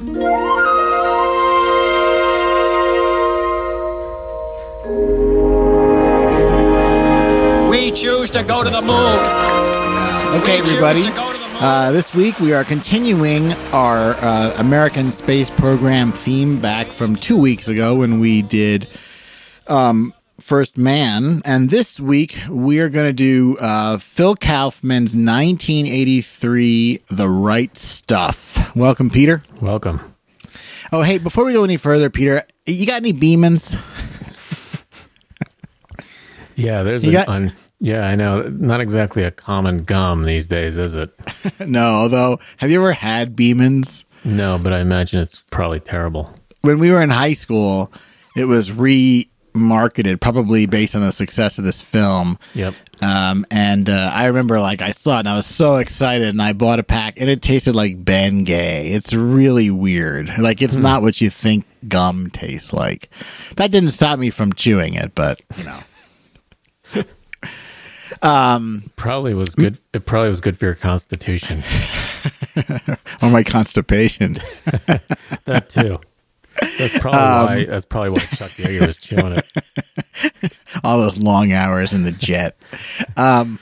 [0.00, 0.06] We
[7.90, 9.18] choose to go to the moon.
[10.40, 11.02] Okay, everybody.
[11.02, 11.56] to go to the moon.
[11.60, 17.36] Uh, this week we are continuing our uh, American Space Program theme back from two
[17.36, 18.86] weeks ago when we did
[19.66, 21.42] um, First Man.
[21.44, 28.67] And this week we are going to do uh, Phil Kaufman's 1983 The Right Stuff.
[28.78, 29.42] Welcome, Peter.
[29.60, 30.00] Welcome.
[30.92, 33.76] Oh, hey, before we go any further, Peter, you got any Beemans?
[36.54, 38.42] Yeah, there's You an got- un, yeah, I know.
[38.42, 41.12] Not exactly a common gum these days, is it?
[41.60, 44.04] no, although, have you ever had Beemans?
[44.24, 46.34] No, but I imagine it's probably terrible.
[46.62, 47.92] when we were in high school,
[48.36, 48.72] it was
[49.58, 52.38] remarketed, probably based on the success of this film.
[52.54, 52.74] Yep.
[53.00, 56.42] Um, and uh, I remember, like, I saw it and I was so excited, and
[56.42, 58.88] I bought a pack, and it tasted like Ben Gay.
[58.88, 60.36] It's really weird.
[60.38, 63.08] Like, it's not what you think gum tastes like.
[63.56, 67.04] That didn't stop me from chewing it, but you know.
[68.28, 69.78] um, Probably was good.
[69.92, 71.62] It probably was good for your constitution.
[73.22, 74.38] or my constipation.
[75.44, 75.98] That too.
[76.78, 77.64] That's probably Um, why.
[77.66, 80.52] That's probably why Chuck Yeager was chewing it.
[80.84, 82.56] all those long hours in the jet.
[83.16, 83.58] um,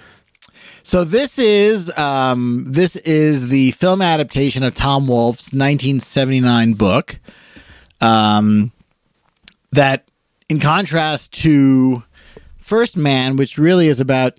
[0.82, 7.18] so this is um, this is the film adaptation of Tom Wolfe's 1979 book.
[8.00, 8.70] Um,
[9.72, 10.08] that,
[10.48, 12.02] in contrast to
[12.58, 14.38] First Man, which really is about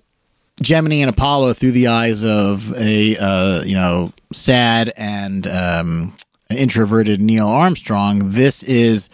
[0.62, 6.14] Gemini and Apollo through the eyes of a uh, you know sad and um,
[6.50, 8.30] introverted Neil Armstrong.
[8.30, 9.08] This is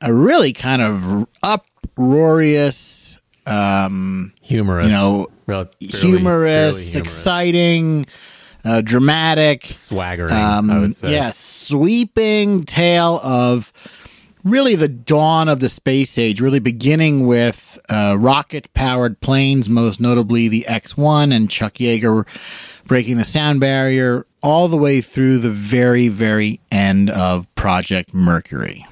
[0.00, 4.86] a really kind of uproarious, um, Humorous.
[4.86, 6.96] you know, Rel- fairly- humorous, fairly humorous.
[6.96, 8.06] exciting,
[8.64, 9.66] uh, dramatic.
[9.66, 10.32] swaggering.
[10.32, 11.12] Um, I would say.
[11.12, 13.72] Yeah, sweeping tale of
[14.42, 20.00] really the dawn of the space age, really beginning with uh, rocket powered planes, most
[20.00, 22.24] notably the X 1 and Chuck Yeager
[22.86, 28.86] breaking the sound barrier, all the way through the very, very end of Project Mercury.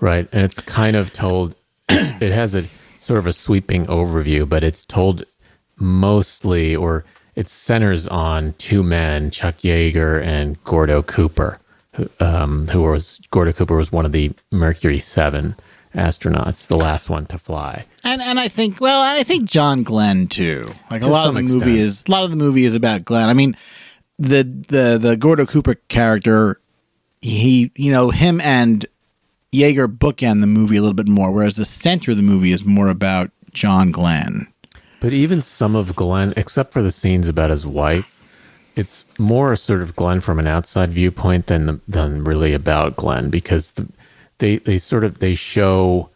[0.00, 1.56] Right, and it's kind of told.
[1.88, 2.66] It has a
[2.98, 5.24] sort of a sweeping overview, but it's told
[5.76, 7.04] mostly, or
[7.34, 11.58] it centers on two men, Chuck Yeager and Gordo Cooper,
[11.94, 15.56] who, um, who was Gordo Cooper was one of the Mercury Seven
[15.94, 17.84] astronauts, the last one to fly.
[18.04, 20.70] And and I think well, I think John Glenn too.
[20.90, 23.04] Like a lot of the some movie is a lot of the movie is about
[23.04, 23.28] Glenn.
[23.28, 23.56] I mean,
[24.20, 26.60] the the the Gordo Cooper character,
[27.22, 28.86] he you know him and
[29.52, 32.64] Yeager bookend the movie a little bit more, whereas the center of the movie is
[32.64, 34.46] more about John Glenn.
[35.00, 38.20] But even some of Glenn, except for the scenes about his wife,
[38.76, 43.30] it's more sort of Glenn from an outside viewpoint than the, than really about Glenn
[43.30, 43.88] because the,
[44.38, 46.09] they they sort of they show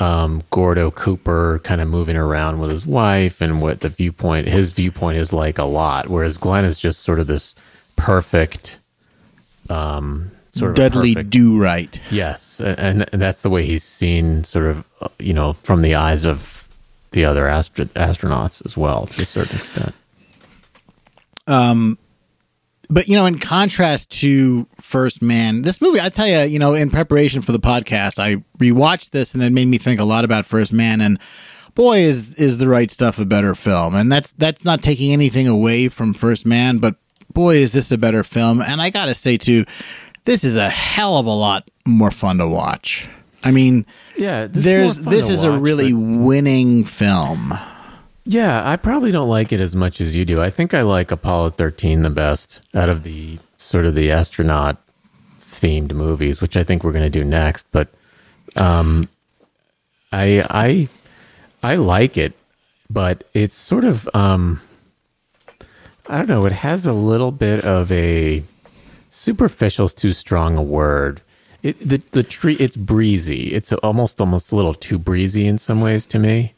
[0.00, 4.70] um, Gordo Cooper kind of moving around with his wife and what the viewpoint his
[4.70, 7.54] viewpoint is like a lot, whereas Glenn is just sort of this
[7.96, 8.78] perfect,
[9.70, 12.00] um, sort of Dudley perfect- Do Right.
[12.10, 14.84] Yes, and, and that's the way he's seen, sort of,
[15.18, 16.68] you know, from the eyes of
[17.12, 19.94] the other astro- astronauts as well, to a certain extent.
[22.90, 26.74] But you know, in contrast to First Man, this movie, I tell you, you know,
[26.74, 30.24] in preparation for the podcast, I rewatched this and it made me think a lot
[30.24, 31.00] about First Man.
[31.00, 31.18] And
[31.74, 33.94] boy, is is the right stuff a better film.
[33.94, 36.96] And that's that's not taking anything away from First Man, but
[37.32, 38.60] boy, is this a better film.
[38.60, 39.64] And I gotta say too,
[40.24, 43.08] this is a hell of a lot more fun to watch.
[43.42, 43.84] I mean,
[44.16, 47.52] Yeah, there's this is a really winning film.
[48.24, 48.68] Yeah.
[48.68, 50.40] I probably don't like it as much as you do.
[50.40, 54.76] I think I like Apollo 13 the best out of the sort of the astronaut
[55.40, 57.66] themed movies, which I think we're going to do next.
[57.72, 57.88] But
[58.56, 59.08] um,
[60.12, 60.88] I I
[61.62, 62.34] I like it,
[62.90, 64.60] but it's sort of um,
[66.06, 66.44] I don't know.
[66.46, 68.44] It has a little bit of a
[69.08, 71.20] superficial is too strong a word.
[71.62, 73.52] It, the the tree it's breezy.
[73.54, 76.52] It's almost almost a little too breezy in some ways to me.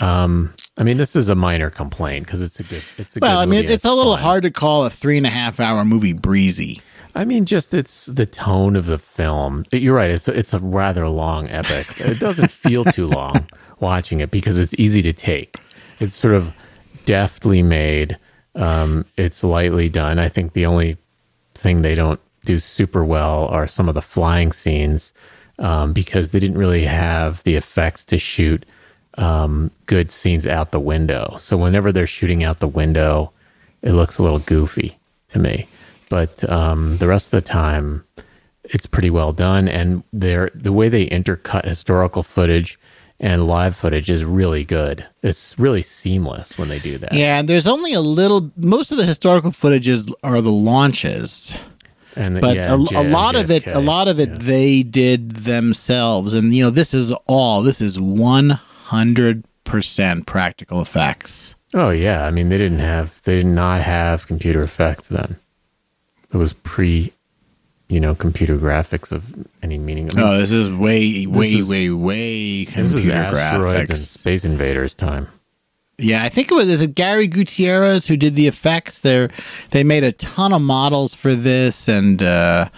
[0.00, 2.82] Um, I mean, this is a minor complaint because it's a good.
[2.98, 4.22] It's a Well, good I mean, movie it's a little fun.
[4.22, 6.80] hard to call a three and a half hour movie breezy.
[7.14, 9.64] I mean, just it's the tone of the film.
[9.70, 10.10] You're right.
[10.10, 11.86] It's it's a rather long epic.
[12.00, 13.46] It doesn't feel too long
[13.80, 15.56] watching it because it's easy to take.
[16.00, 16.52] It's sort of
[17.04, 18.18] deftly made.
[18.56, 20.18] Um, it's lightly done.
[20.18, 20.96] I think the only
[21.54, 25.12] thing they don't do super well are some of the flying scenes
[25.60, 28.66] um, because they didn't really have the effects to shoot
[29.18, 31.36] um, good scenes out the window.
[31.38, 33.32] So whenever they're shooting out the window,
[33.82, 35.66] it looks a little goofy to me.
[36.08, 38.04] But um, the rest of the time,
[38.64, 42.78] it's pretty well done, and the way they intercut historical footage
[43.20, 45.06] and live footage is really good.
[45.22, 47.12] It's really seamless when they do that.
[47.12, 48.50] Yeah, and there's only a little.
[48.56, 51.54] Most of the historical footages are the launches,
[52.16, 54.38] and but yeah, a, J- a lot of it, a lot of it, Yeah.
[54.38, 56.34] they did themselves.
[56.34, 57.62] And you know, this is all.
[57.62, 61.54] This is one hundred percent practical effects.
[61.72, 65.36] Oh yeah, I mean they didn't have they did not have computer effects then.
[66.32, 67.12] It was pre,
[67.88, 70.10] you know, computer graphics of any meaning.
[70.10, 73.98] I mean, Oh, this is way, way, is- way, way this is computer asteroids and
[73.98, 75.28] space invaders time.
[75.96, 76.68] Yeah, I think it was.
[76.68, 78.98] Is it Gary Gutierrez who did the effects?
[78.98, 79.28] They
[79.70, 82.68] they made a ton of models for this, and uh,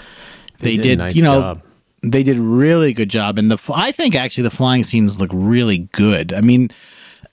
[0.61, 0.99] they, did did.
[0.99, 1.63] nice you know, job.
[2.13, 3.39] They did a really good job.
[3.39, 6.33] And the I think actually the flying scenes look really good.
[6.33, 6.71] I mean,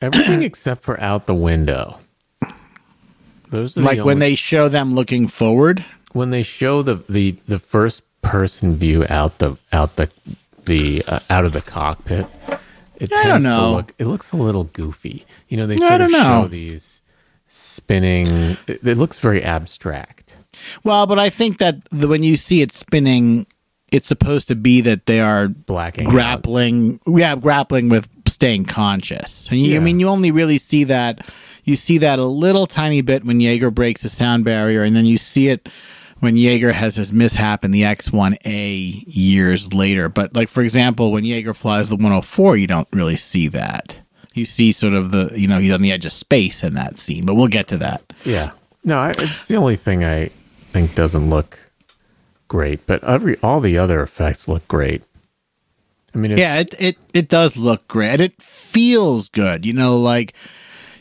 [0.02, 1.98] Everything except for out the window.
[3.50, 5.86] Those are the like when only- they show them looking forward.
[6.14, 10.10] when they show the the the first person view out the out the
[10.66, 12.26] the uh, out of the cockpit.
[12.98, 13.94] It I tends to look.
[14.00, 15.26] It looks a little goofy.
[15.50, 16.24] You know, they sort of know.
[16.24, 17.02] show these
[17.48, 18.58] spinning.
[18.68, 20.36] It, it looks very abstract.
[20.84, 23.46] Well, but I think that the, when you see it spinning,
[23.94, 26.12] it's supposed to be that they are Blacking out.
[26.12, 27.00] grappling.
[27.08, 29.48] Yeah, grappling with staying conscious.
[29.50, 31.26] And you, I mean, you only really see that.
[31.64, 35.06] You see that a little tiny bit when Yeager breaks the sound barrier, and then
[35.06, 35.70] you see it
[36.20, 40.10] when Yeager has his mishap in the X1A years later.
[40.10, 43.96] But like for example, when Yeager flies the 104, you don't really see that.
[44.34, 46.98] You see sort of the you know he's on the edge of space in that
[46.98, 48.02] scene, but we'll get to that.
[48.26, 48.52] Yeah.
[48.84, 50.30] No, I, it's the only thing I
[50.72, 51.60] think doesn't look
[52.54, 55.02] great, but every all the other effects look great.
[56.14, 58.22] I mean, it's, yeah, it, it it does look great.
[58.22, 59.66] It feels good.
[59.66, 60.36] You know, like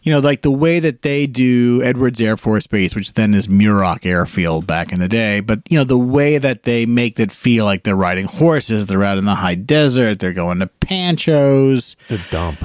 [0.03, 3.49] you know, like the way that they do Edwards Air Force Base, which then is
[3.49, 5.41] Muroc Airfield back in the day.
[5.41, 9.05] But you know, the way that they make it feel like they're riding horses, they're
[9.05, 11.97] out in the high desert, they're going to Pancho's.
[12.01, 12.65] it's a dump.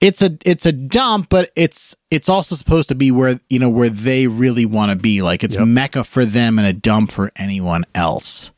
[0.00, 3.70] It's a it's a dump, but it's it's also supposed to be where you know
[3.70, 5.22] where they really want to be.
[5.22, 5.66] Like it's Yep.
[5.68, 8.50] mecca for them and a dump for anyone else.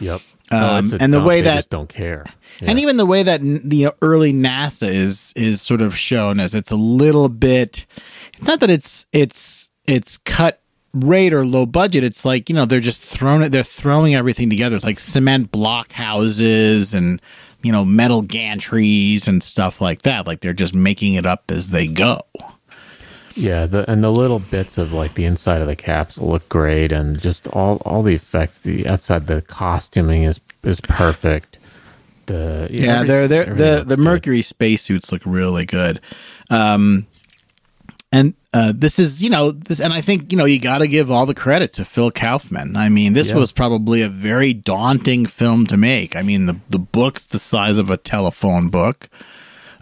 [0.00, 0.20] Yep.
[0.50, 2.24] Um, a and the dump, way they that- just don't care.
[2.60, 2.70] Yeah.
[2.70, 6.70] And even the way that the early NASA is is sort of shown as it's
[6.70, 7.86] a little bit
[8.36, 10.60] it's not that it's it's it's cut
[10.92, 14.48] rate or low budget it's like you know they're just throwing it they're throwing everything
[14.48, 17.20] together it's like cement block houses and
[17.64, 21.70] you know metal gantries and stuff like that like they're just making it up as
[21.70, 22.20] they go
[23.36, 26.92] Yeah, the and the little bits of like the inside of the capsule look great,
[26.92, 28.60] and just all all the effects.
[28.60, 31.58] The outside, the costuming is is perfect.
[32.26, 36.00] The yeah they're they're the the mercury spacesuits look really good
[36.48, 37.06] um
[38.12, 40.86] and uh, this is, you know, this, and I think you know you got to
[40.88, 42.76] give all the credit to Phil Kaufman.
[42.76, 43.34] I mean, this Yeah.
[43.34, 46.14] was probably a very daunting film to make.
[46.16, 49.08] I mean, the the book's the size of a telephone book,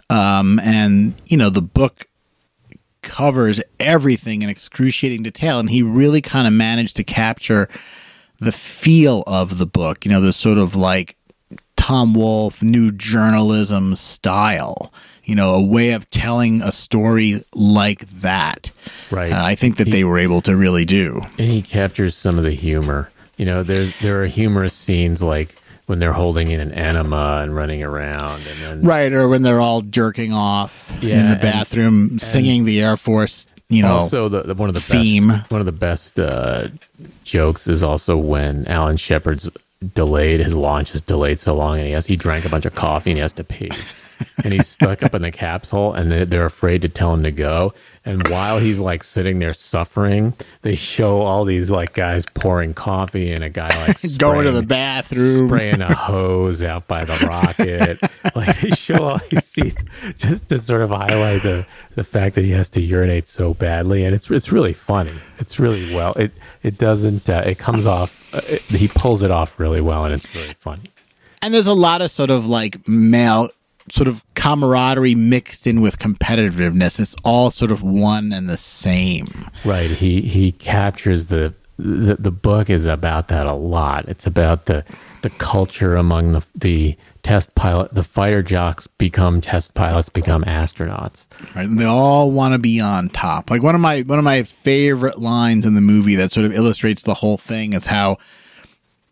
[0.09, 2.07] um, and you know the book
[3.03, 7.69] covers everything in excruciating detail, and he really kind of managed to capture
[8.39, 10.05] the feel of the book.
[10.05, 11.15] You know, the sort of like
[11.77, 14.91] Tom Wolfe new journalism style.
[15.25, 18.71] You know, a way of telling a story like that.
[19.09, 19.31] Right.
[19.31, 21.21] Uh, I think that they were able to really do.
[21.39, 23.09] and he captures some of the humor.
[23.37, 25.55] You know, there's there are humorous scenes like
[25.85, 29.59] when they're holding in an enema and running around, and then Right, or when they're
[29.61, 33.47] all jerking off Yeah, in the and- bathroom, singing the Air Force.
[33.69, 35.29] You know, also the, the one of the theme.
[35.29, 36.67] best one of the best uh,
[37.23, 39.49] jokes is also when Alan Shepard's
[39.95, 42.75] delayed his launch is delayed so long and he has he drank a bunch of
[42.75, 43.69] coffee and he has to pee
[44.43, 47.31] and he's stuck up in the capsule and they, they're afraid to tell him to
[47.31, 47.73] go
[48.05, 53.31] and while he's like sitting there suffering they show all these like guys pouring coffee
[53.31, 55.47] and a guy like going to the bathroom.
[55.47, 57.99] spraying a hose out by the rocket.
[58.35, 59.83] like they show all these scenes
[60.17, 61.65] just to sort of highlight the
[61.95, 65.13] the fact that he has to urinate so badly, and it's it's really funny.
[65.39, 66.13] It's really well.
[66.13, 66.31] It
[66.63, 67.29] it doesn't.
[67.29, 68.33] Uh, it comes off.
[68.33, 70.83] Uh, it, he pulls it off really well, and it's really funny.
[71.41, 73.49] And there's a lot of sort of like male
[73.91, 76.99] sort of camaraderie mixed in with competitiveness.
[76.99, 79.49] It's all sort of one and the same.
[79.65, 79.89] Right.
[79.89, 81.53] He he captures the.
[81.75, 84.07] The, the book is about that a lot.
[84.07, 84.85] It's about the
[85.23, 87.95] the culture among the the test pilot.
[87.95, 91.27] The fighter jocks become test pilots, become astronauts.
[91.55, 91.65] Right.
[91.65, 93.49] And they all want to be on top.
[93.49, 96.53] Like one of my one of my favorite lines in the movie that sort of
[96.53, 98.19] illustrates the whole thing is how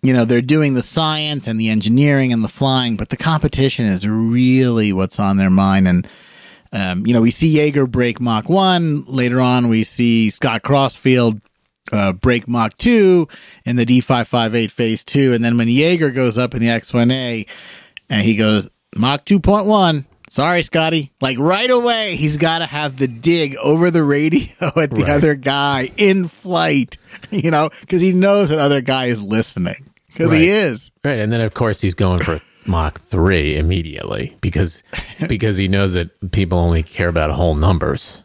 [0.04, 3.86] you know they're doing the science and the engineering and the flying, but the competition
[3.86, 5.88] is really what's on their mind.
[5.88, 6.08] And
[6.74, 9.04] um, you know, we see Yeager break Mach one.
[9.06, 11.42] Later on, we see Scott Crossfield
[11.92, 13.28] uh, break Mach 2
[13.66, 17.48] in the D558 phase 2 and then when Yeager goes up in the X1A
[18.10, 23.08] and he goes Mach 2.1 sorry Scotty like right away he's got to have the
[23.08, 25.10] dig over the radio at the Right.
[25.10, 26.98] other guy in flight
[27.32, 30.42] you know cuz he knows that other guy is listening cuz Right.
[30.42, 34.84] he is Right, and then of course he's going for Mach three immediately because
[35.28, 38.24] because he knows that people only care about whole numbers.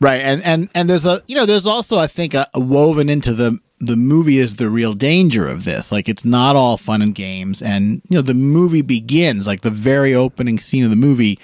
[0.00, 3.08] Right, and and and there's a you know there's also I think a, a woven
[3.08, 5.92] into the the movie is the real danger of this.
[5.92, 9.70] Like it's not all fun and games, and you know the movie begins like the
[9.70, 11.38] very opening scene of the movie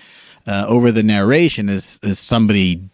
[0.47, 2.89] uh, over the narration is is somebody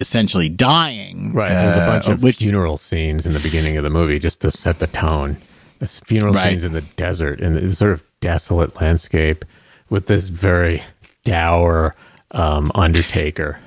[0.00, 1.32] essentially dying.
[1.32, 4.18] Right, there's a uh, bunch of which funeral scenes in the beginning of the movie
[4.18, 5.36] just to set the tone.
[5.78, 6.50] This funeral Right.
[6.50, 9.44] scenes in the desert in this sort of desolate landscape
[9.90, 10.82] with this very
[11.24, 11.94] dour
[12.30, 13.58] um, undertaker.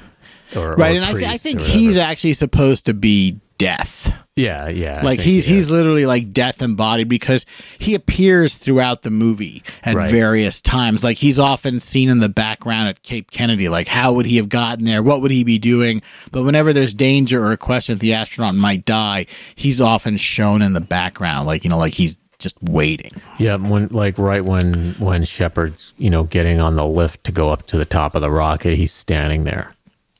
[0.56, 4.14] Or, right, or and I, th- I think he's actually supposed to be death.
[4.38, 7.46] Yeah yeah like he's he he's literally like death embodied because
[7.80, 10.12] he appears throughout the movie at Right.
[10.12, 11.04] various times.
[11.04, 13.68] Like he's often seen in the background at cape kennedy.
[13.68, 15.02] Like how would he have gotten there?
[15.04, 16.02] What would he be doing?
[16.32, 19.26] But whenever there's danger or a question that the astronaut might die
[19.56, 21.48] he's often shown in the background.
[21.48, 23.12] Like you know like he's just waiting.
[23.40, 27.50] Yeah, when like right when when Shepard's you know getting on the lift to go
[27.50, 29.74] up to the top of the rocket, he's standing there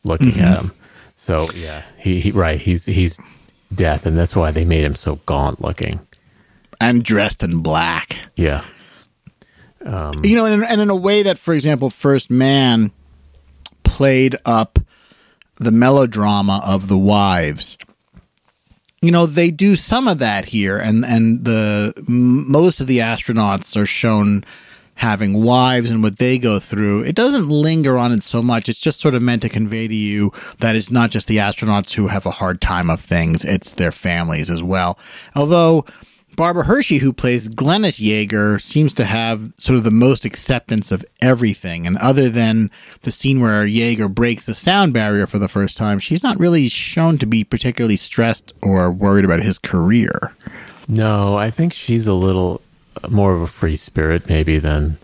[0.04, 0.42] looking Mm-hmm.
[0.42, 0.72] at him.
[1.14, 3.20] So yeah, he, he right he's he's
[3.74, 6.00] death, and that's why they made him so gaunt looking.
[6.80, 8.64] and dressed in black Yeah,
[9.86, 12.92] Um, you know, and, and in a way that, for example, First Man
[13.84, 14.80] played up
[15.60, 17.78] the melodrama of the wives.
[19.02, 23.00] You know, they do some of that here, and and the m- most of the
[23.00, 24.44] astronauts are shown
[24.98, 27.04] having wives and what they go through.
[27.04, 28.68] It doesn't linger on it so much.
[28.68, 31.94] It's just sort of meant to convey to you that it's not just the astronauts
[31.94, 34.98] who have a hard time of things; it's their families as well.
[35.36, 35.86] Although
[36.36, 41.04] Barbara Hershey, who plays Glennis Yeager, seems to have sort of the most acceptance of
[41.20, 41.88] everything.
[41.88, 42.70] And other than
[43.02, 46.70] the scene where Yeager breaks the sound barrier for the first time, she's not really
[46.70, 50.32] shown to be particularly stressed or worried about his career.
[50.88, 52.62] no, I think she's a little
[53.10, 54.98] more of a free spirit maybe than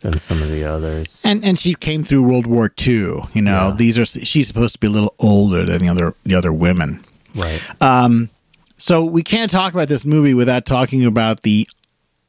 [0.00, 1.20] than some of the others.
[1.24, 2.94] And and she came through World War II.
[3.32, 3.74] You know, Yeah.
[3.76, 7.04] these are she's supposed to be a little older than the other the other women.
[7.34, 7.60] Right.
[7.80, 8.28] Um.
[8.78, 11.68] So we can't talk about this movie without talking about the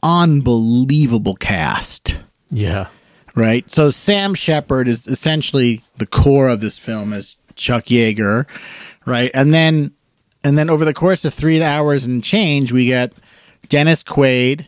[0.04, 2.16] unbelievable cast.
[2.52, 2.88] yeah.
[3.36, 3.70] right?
[3.72, 8.46] So Sam Shepard is essentially the core of this film as Chuck Yeager,
[9.06, 9.32] right?
[9.34, 9.92] And then
[10.44, 13.14] and then over the course of three hours and change, we get
[13.70, 14.68] Dennis Quaid,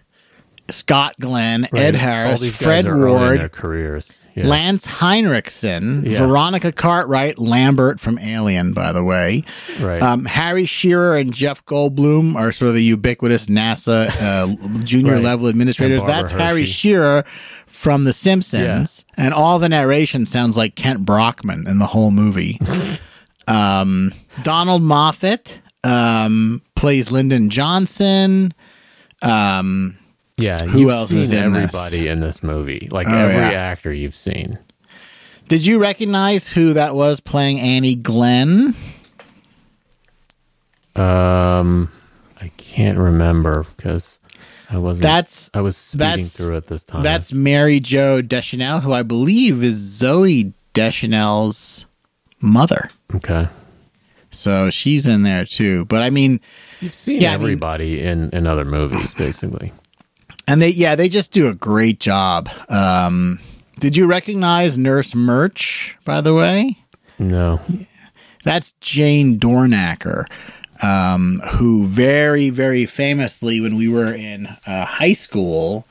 [0.72, 1.82] Scott Glenn, Right.
[1.84, 4.20] Ed Harris, Fred are early in their Ward, careers.
[4.36, 4.48] Yeah.
[4.48, 6.26] Lance Henriksen, Yeah.
[6.26, 9.44] Veronica Cartwright, Lambert from Alien, by the way.
[9.80, 10.02] Right.
[10.02, 15.24] Um, Harry Shearer and Jeff Goldblum are sort of the ubiquitous NASA uh, junior Right.
[15.24, 16.02] level administrators.
[16.06, 17.24] That's Harry Shearer
[17.68, 22.60] from The Simpsons, and all the narration sounds like Kent Brockman in the whole movie.
[23.48, 24.12] um,
[24.44, 28.54] Donald Moffat um, plays Lyndon Johnson.
[29.22, 29.98] Um,
[30.38, 30.64] yeah.
[30.66, 31.74] who you've else seen is in this?
[31.76, 32.88] everybody in this movie.
[32.92, 33.52] Like Oh, every yeah.
[33.62, 34.58] actor you've seen.
[35.48, 38.76] did you recognize who that was playing Annie Glenn?
[40.96, 41.92] Um,
[42.40, 44.20] I can't remember because
[44.70, 45.04] I wasn't.
[45.04, 47.04] That's I was speeding through it this time.
[47.04, 51.86] That's Mary Jo Deschanel, who I believe is Zooey Deschanel's
[52.42, 52.90] mother.
[53.16, 53.48] okay.
[54.32, 55.86] So she's in there too.
[55.86, 56.42] But I mean,
[56.82, 59.72] You've seen Yeah, I mean- everybody in in other movies, basically.
[60.48, 62.50] And they yeah they just do a great job.
[62.70, 63.40] Um,
[63.80, 65.96] did you recognize Nurse Murch?
[66.06, 66.78] By the way,
[67.20, 67.60] No.
[68.44, 70.26] that's Jane Dornacker.
[70.82, 75.88] Um, who very, very famously, when we were in uh, high school,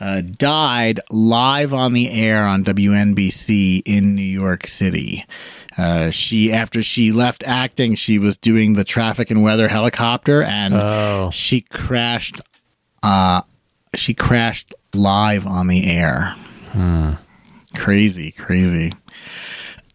[0.00, 5.24] uh, died live on the air on WNBC in New York City.
[5.78, 10.74] Uh, she, after she left acting, she was doing the traffic and weather helicopter, and
[10.74, 11.30] Oh.
[11.32, 12.40] she crashed.
[13.04, 13.42] Uh,
[13.98, 16.34] she crashed live on the air.
[17.74, 18.92] Crazy, crazy.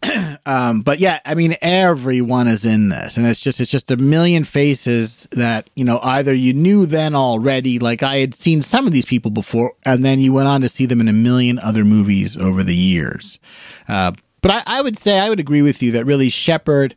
[0.46, 3.98] um, but yeah, I mean, everyone is in this, and it's just it's just a
[3.98, 8.88] million faces that you know either you knew then already, like I had seen some
[8.88, 11.60] of these people before, and then you went on to see them in a million
[11.60, 13.40] other movies over the years.
[13.88, 16.96] Uh, but I, I would say I would agree with you that really Shepard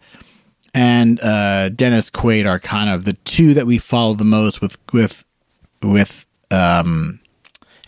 [0.73, 4.79] and uh, Dennis Quaid are kind of the two that we follow the most with
[4.93, 5.25] with
[5.83, 7.21] with um,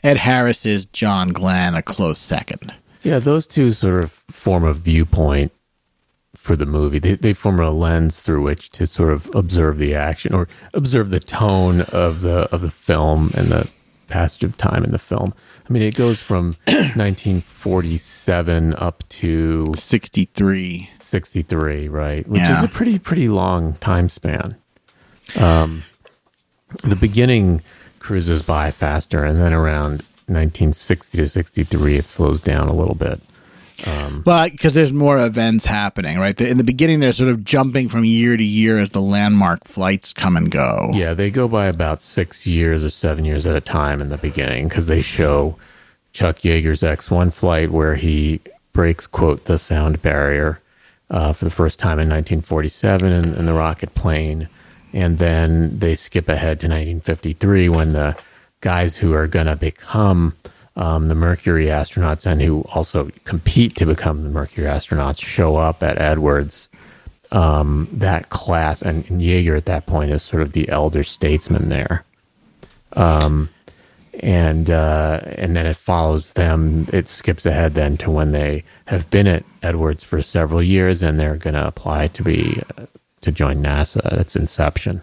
[0.02, 2.74] Ed Harris's John Glenn a close second.
[3.02, 5.52] Yeah, those two sort of form a viewpoint
[6.34, 6.98] for the movie.
[6.98, 11.10] They, they form a lens through which to sort of observe the action or observe
[11.10, 13.68] the tone of the of the film and the
[14.08, 15.34] passage of time in the film.
[15.68, 20.90] I mean, it goes from 1947 up to 63.
[20.96, 22.28] 63, right?
[22.28, 24.56] Which is a pretty pretty long time span.
[25.36, 25.82] Um,
[26.82, 27.62] the beginning
[28.06, 33.20] cruises by faster, and then around 1960 to 63, it slows down a little bit.
[34.24, 36.40] Well, because there's more events happening, right?
[36.40, 40.12] In the beginning, they're sort of jumping from year to year as the landmark flights
[40.12, 40.90] come and go.
[40.92, 44.18] Yeah, they go by about six years or seven years at a time in the
[44.18, 45.56] beginning because they show
[46.12, 48.40] Chuck Yeager's X1 flight where he
[48.72, 50.60] breaks, quote, the sound barrier
[51.10, 54.48] uh, for the first time in 1947 in, in the rocket plane.
[54.92, 58.16] And then they skip ahead to 1953 when the
[58.60, 60.34] guys who are going to become
[60.76, 65.82] um, the Mercury astronauts and who also compete to become the Mercury astronauts show up
[65.82, 66.68] at Edwards
[67.32, 71.68] um, that class, and, and Yeager at that point is sort of the elder statesman
[71.68, 72.04] there.
[72.92, 73.50] Um,
[74.20, 76.88] and uh, and then it follows them.
[76.92, 81.20] It skips ahead then to when they have been at Edwards for several years, and
[81.20, 82.86] they're going to apply to be uh,
[83.26, 85.02] to join NASA at its inception.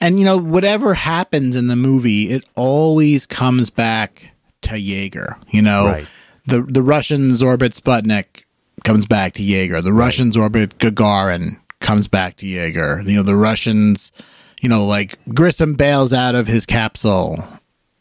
[0.00, 4.30] And, you know, whatever happens in the movie, it always comes back
[4.62, 5.36] to Yeager.
[5.50, 6.06] You know, Right.
[6.46, 8.42] the, the Russians orbit Sputnik
[8.84, 9.82] comes back to Yeager.
[9.82, 13.04] The Russians orbit Gagarin comes back to Yeager.
[13.06, 14.12] You know, the Russians,
[14.60, 17.42] you know, like Grissom bails out of his capsule,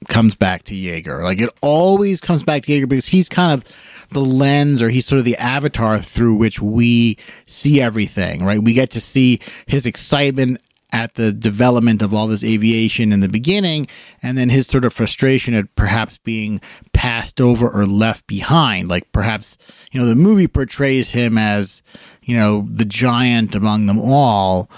[0.09, 1.24] comes back to Yeager.
[1.24, 3.63] Like it always comes back to Yeager because he's kind of
[4.12, 8.62] the lens or he's sort of the avatar through which we see everything, right?
[8.62, 10.62] We get to see his excitement
[10.95, 13.88] at the development of all this aviation in the beginning
[14.21, 16.62] and then his sort of frustration at perhaps being
[16.93, 19.57] passed over or left behind like perhaps
[19.91, 21.81] you know the movie portrays him as
[22.21, 24.69] you know the giant among them all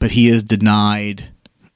[0.00, 1.28] but he is denied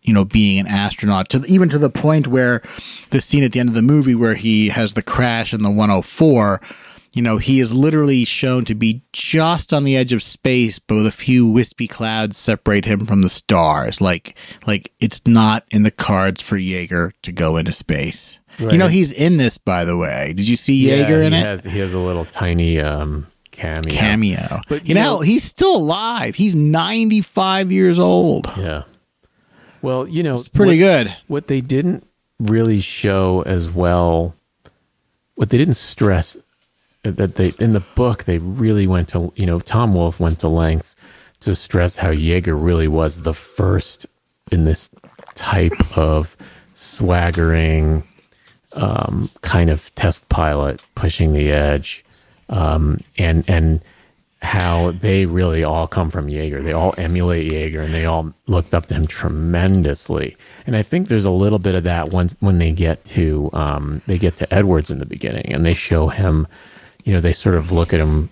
[0.03, 2.63] you know being an astronaut to even to the point where
[3.11, 5.71] the scene at the end of the movie where he has the crash in the
[5.71, 6.61] 104
[7.15, 10.97] you know he is literally shown to be just on the edge of space but
[10.97, 14.01] with a few wispy clouds separate him from the stars.
[14.01, 18.39] Like like it's not in the cards for Yeager to go into space.
[18.59, 20.33] You know he's in this by the way.
[20.37, 21.45] Did you see Yeager he in it?
[21.47, 23.95] has he has a little tiny um, cameo.
[23.95, 24.61] cameo.
[24.69, 26.35] But, you, you know, know- he's still alive.
[26.35, 28.51] He's 95 years old.
[28.57, 28.83] Yeah.
[29.83, 31.17] Well, you know, it's pretty what- good.
[31.29, 32.07] what they didn't
[32.41, 34.35] really show as well
[35.37, 36.37] what they didn't stress
[37.05, 40.49] that they in the book they really went to you know tom wolfe went to
[40.49, 40.97] lengths
[41.41, 44.07] to stress how yeager really was the first
[44.51, 44.91] in this
[45.35, 46.37] type of
[46.73, 48.03] swaggering
[48.73, 52.05] um, kind of test pilot pushing the edge
[52.49, 53.81] um, and and
[54.45, 56.63] how they really all come from Yeager.
[56.63, 60.37] They all emulate Yeager, and they all looked up to him tremendously.
[60.67, 64.03] And I think there's a little bit of that once when they get to um,
[64.07, 66.47] they get to Edwards in the beginning, and they show him.
[67.05, 68.31] You know, they sort of look at him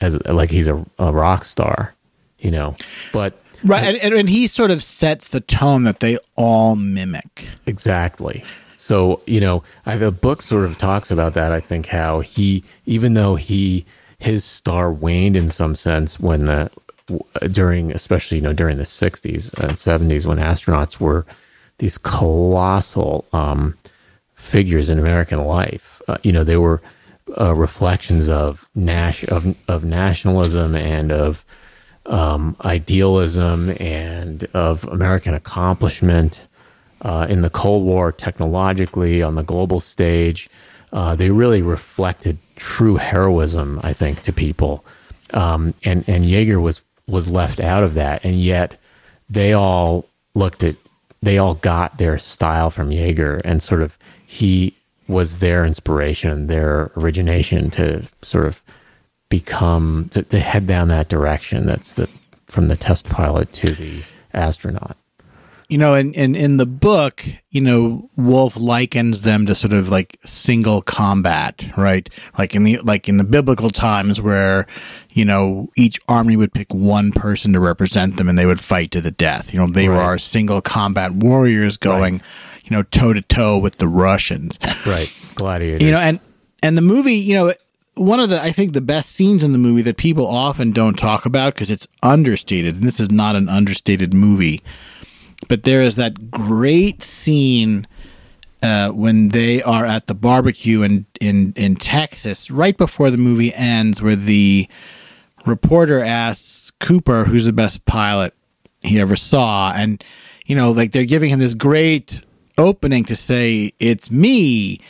[0.00, 1.94] as like he's a, a rock star.
[2.38, 2.76] You know,
[3.12, 7.46] but Right, and, and, and he sort of sets the tone that they all mimic.
[7.66, 8.44] Exactly.
[8.76, 11.52] So, you know, I, the book sort of talks about that.
[11.52, 13.84] I think how he, even though he,
[14.18, 16.70] his star waned in some sense when the,
[17.50, 21.26] during, especially, you know, during the 60s and 70s when astronauts were
[21.78, 23.76] these colossal um,
[24.34, 26.00] figures in American life.
[26.06, 26.80] Uh, you know, they were
[27.38, 31.44] uh, reflections of, Nash, of, of nationalism and of,
[32.06, 36.46] um, idealism and of American accomplishment
[37.02, 40.48] uh, in the Cold War, technologically on the global stage.
[40.92, 44.84] Uh, they really reflected true heroism, I think, to people.
[45.34, 48.80] Um, and and Yeager was was left out of that, and yet
[49.28, 50.76] they all looked at
[51.20, 54.74] they all got their style from Yeager, and sort of he
[55.08, 58.62] was their inspiration, their origination to sort of
[59.28, 61.66] become to, to head down that direction.
[61.66, 62.08] That's the
[62.46, 64.96] from the test pilot to the astronaut.
[65.70, 69.90] You know, and, and in the book, you know, Wolfe likens them to sort of
[69.90, 72.08] like single combat, right?
[72.38, 74.66] Like in the like in the biblical times where,
[75.10, 78.90] you know, each army would pick one person to represent them and they would fight
[78.92, 79.52] to the death.
[79.52, 82.22] You know, they were our single combat warriors going, Right.
[82.68, 84.58] You know, toe to toe with the Russians.
[84.86, 85.84] Right, gladiators.
[85.84, 86.20] you know and
[86.62, 87.54] and the movie you know
[87.94, 90.98] one of the i think the best scenes in the movie that people often don't
[90.98, 94.62] talk about because it's understated and this is not an understated movie
[95.46, 97.86] but there is that great scene
[98.62, 103.54] uh, when they are at the barbecue in, in in Texas, right before the movie
[103.54, 104.68] ends, where the
[105.46, 108.34] reporter asks Cooper who's the best pilot
[108.80, 110.02] he ever saw, and
[110.46, 112.20] you know, like they're giving him this great
[112.58, 114.80] opening to say it's me,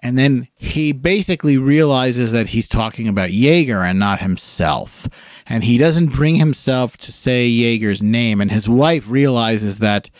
[0.00, 5.08] and then he basically realizes that he's talking about Yeager and not himself.
[5.46, 8.40] And he doesn't bring himself to say Yeager's name.
[8.40, 10.10] And his wife realizes that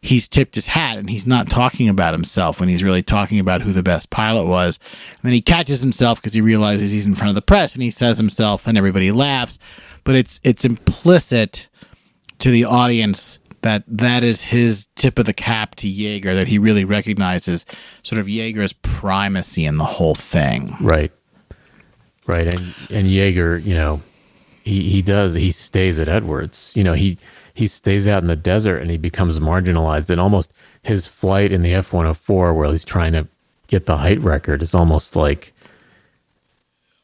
[0.00, 3.62] he's tipped his hat and he's not talking about himself when he's really talking about
[3.62, 4.78] who the best pilot was.
[5.12, 7.82] And then he catches himself because he realizes he's in front of the press and
[7.82, 9.58] he says himself and everybody laughs.
[10.04, 11.68] But it's it's implicit
[12.40, 16.58] to the audience that that is his tip of the cap to Yeager, that he
[16.58, 17.64] really recognizes
[18.02, 20.76] sort of Yeager's primacy in the whole thing.
[20.80, 21.10] Right.
[22.26, 22.54] Right.
[22.54, 24.02] And and Yeager, you know,
[24.62, 26.72] he, he does he stays at Edwards.
[26.76, 27.16] You know, he
[27.54, 31.62] he stays out in the desert and he becomes marginalized and almost his flight in
[31.62, 33.26] the F one hundred four where he's trying to
[33.66, 35.54] get the height record is almost like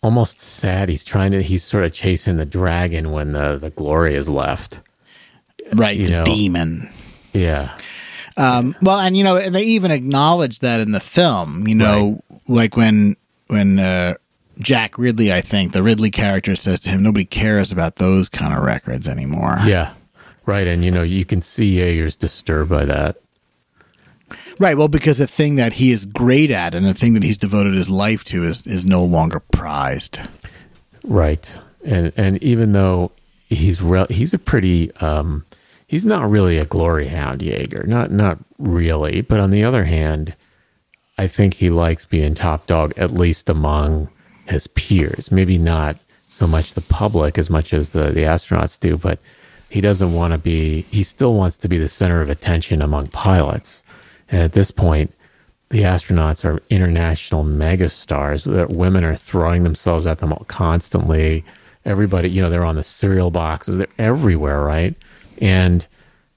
[0.02, 0.90] almost sad.
[0.90, 4.80] He's trying to he's sort of chasing the dragon when the, the glory is left.
[5.72, 6.24] Right, You the know.
[6.24, 6.90] demon.
[7.33, 7.76] Yeah.
[8.37, 11.66] Um, well, and you know, and they even acknowledge that in the film.
[11.68, 13.16] You know, like when
[13.48, 14.14] when uh,
[14.59, 18.54] Jack Ridley, I think the Ridley character says to him, "Nobody cares about those kind
[18.54, 19.92] of records anymore." Yeah.
[20.46, 20.66] Right.
[20.66, 23.16] And you know, you can see Yeager's disturbed by that.
[24.59, 24.76] Right.
[24.76, 27.74] Well, because the thing that he is great at and the thing that he's devoted
[27.74, 30.20] his life to is is no longer prized.
[31.04, 31.59] Right.
[31.85, 33.11] And and even though
[33.48, 35.44] he's re- he's a pretty um
[35.90, 37.85] he's not really a glory hound Yeager.
[37.85, 40.37] Not not really, but on the other hand,
[41.18, 44.09] I think he likes being top dog at least among
[44.46, 45.33] his peers.
[45.33, 45.96] Maybe not
[46.29, 49.18] so much the public as much as the the astronauts do, but
[49.68, 53.09] he doesn't want to be he still wants to be the center of attention among
[53.09, 53.83] pilots.
[54.29, 55.12] And at this point,
[55.70, 58.44] the astronauts are international megastars.
[58.44, 61.44] That women are throwing themselves at them constantly.
[61.85, 63.79] Everybody, you know, they're on the cereal boxes.
[63.79, 64.94] They're everywhere, right?
[65.40, 65.87] And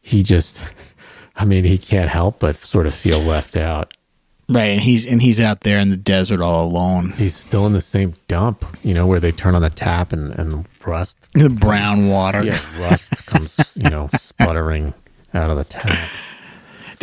[0.02, 0.64] he just,
[1.36, 3.94] I mean, he can't help but sort of feel left out.
[4.50, 7.12] Right, and he's and he's out there in the desert all alone.
[7.14, 10.38] He's still in the same dump, you know, where they turn on the tap and,
[10.38, 12.44] and rust, The brown water.
[12.44, 14.94] yeah, rust comes, you know, sputtering
[15.34, 16.10] out of the tap.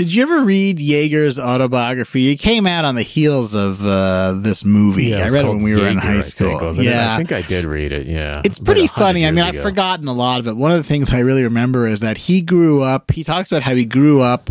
[0.01, 2.31] Did you ever read Yeager's autobiography?
[2.31, 5.15] It came out on the heels of uh, this movie.
[5.15, 6.59] I read it when we were in high I school.
[6.73, 8.07] think, yeah, I think I did read it.
[8.07, 9.27] Yeah, It's pretty funny.
[9.27, 10.57] I mean, I've forgotten a lot of it.
[10.57, 13.63] One of the things I really remember is that he grew up, he talks about
[13.63, 14.49] how he grew up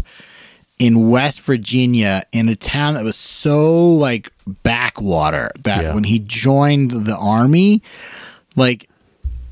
[0.78, 4.30] in West Virginia in a town that was so like
[4.62, 5.94] backwater that Yeah.
[5.96, 7.82] when he joined the army,
[8.56, 8.88] like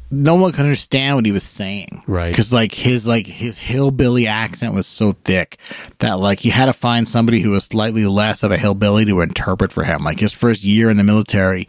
[0.10, 2.02] no one could understand what he was saying.
[2.08, 2.30] Right.
[2.32, 5.58] Because like his like his hillbilly accent was so thick
[6.00, 9.20] that like he had to find somebody who was slightly less of a hillbilly to
[9.22, 10.04] interpret for him.
[10.04, 11.68] Like his first year in the military,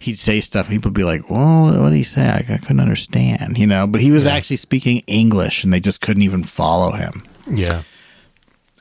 [0.00, 0.68] he'd say stuff.
[0.68, 2.26] People would be like, "Whoa, what did he say?
[2.26, 3.86] I, I couldn't understand," you know.
[3.86, 7.22] But he was actually speaking English, and they just couldn't even follow him.
[7.48, 7.82] Yeah,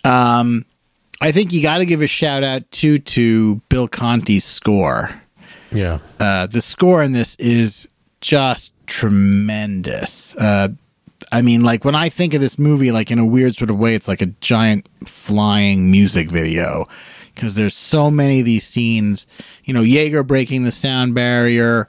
[0.04, 0.66] Um,
[1.22, 5.22] I think you got to give a shout out too to Bill Conti's score.
[5.72, 7.88] yeah, Uh, the score in this is
[8.22, 10.36] just tremendous.
[10.36, 10.70] Uh,
[11.32, 13.78] I mean, like when I think of this movie, like in a weird sort of
[13.78, 16.88] way, it's like a giant flying music video
[17.34, 19.28] because there's so many of these scenes.
[19.64, 21.88] You know, Yeager breaking the sound barrier,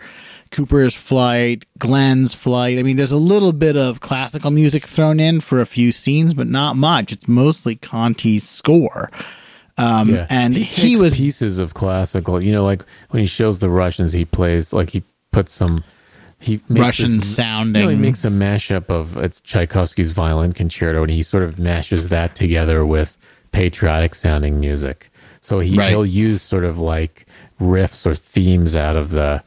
[0.50, 2.78] Cooper's flight, Glenn's flight.
[2.78, 6.34] I mean, there's a little bit of classical music thrown in for a few scenes,
[6.34, 7.12] but not much.
[7.12, 9.10] It's mostly Conti's score.
[9.78, 10.26] Um, yeah.
[10.30, 12.40] and he, he, was pieces of classical.
[12.40, 15.84] You know, like when he shows the Russians, he plays like he puts some.
[16.38, 17.82] He makes Russian this- sounding.
[17.82, 22.08] No, he makes a mashup of it's Tchaikovsky's violin concerto, and he sort of mashes
[22.10, 23.16] that together with
[23.52, 25.10] patriotic sounding music.
[25.40, 25.88] So he Right.
[25.90, 27.26] he'll use sort of like
[27.60, 29.42] riffs or themes out of the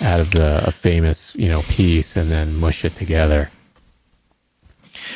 [0.00, 3.50] out of the a famous you know piece, and then mush it together.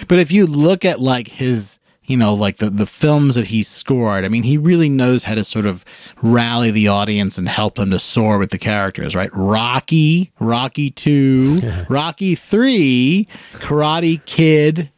[0.09, 3.63] But if you look at like his, you know, like the the films that he
[3.63, 5.85] scored, I mean, he really knows how to sort of
[6.23, 9.31] rally the audience and help them to soar with the characters, right?
[9.33, 14.91] Rocky, Rocky 2, Rocky 3, Karate Kid,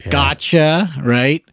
[0.00, 0.10] Yeah.
[0.10, 1.44] Gotcha, right?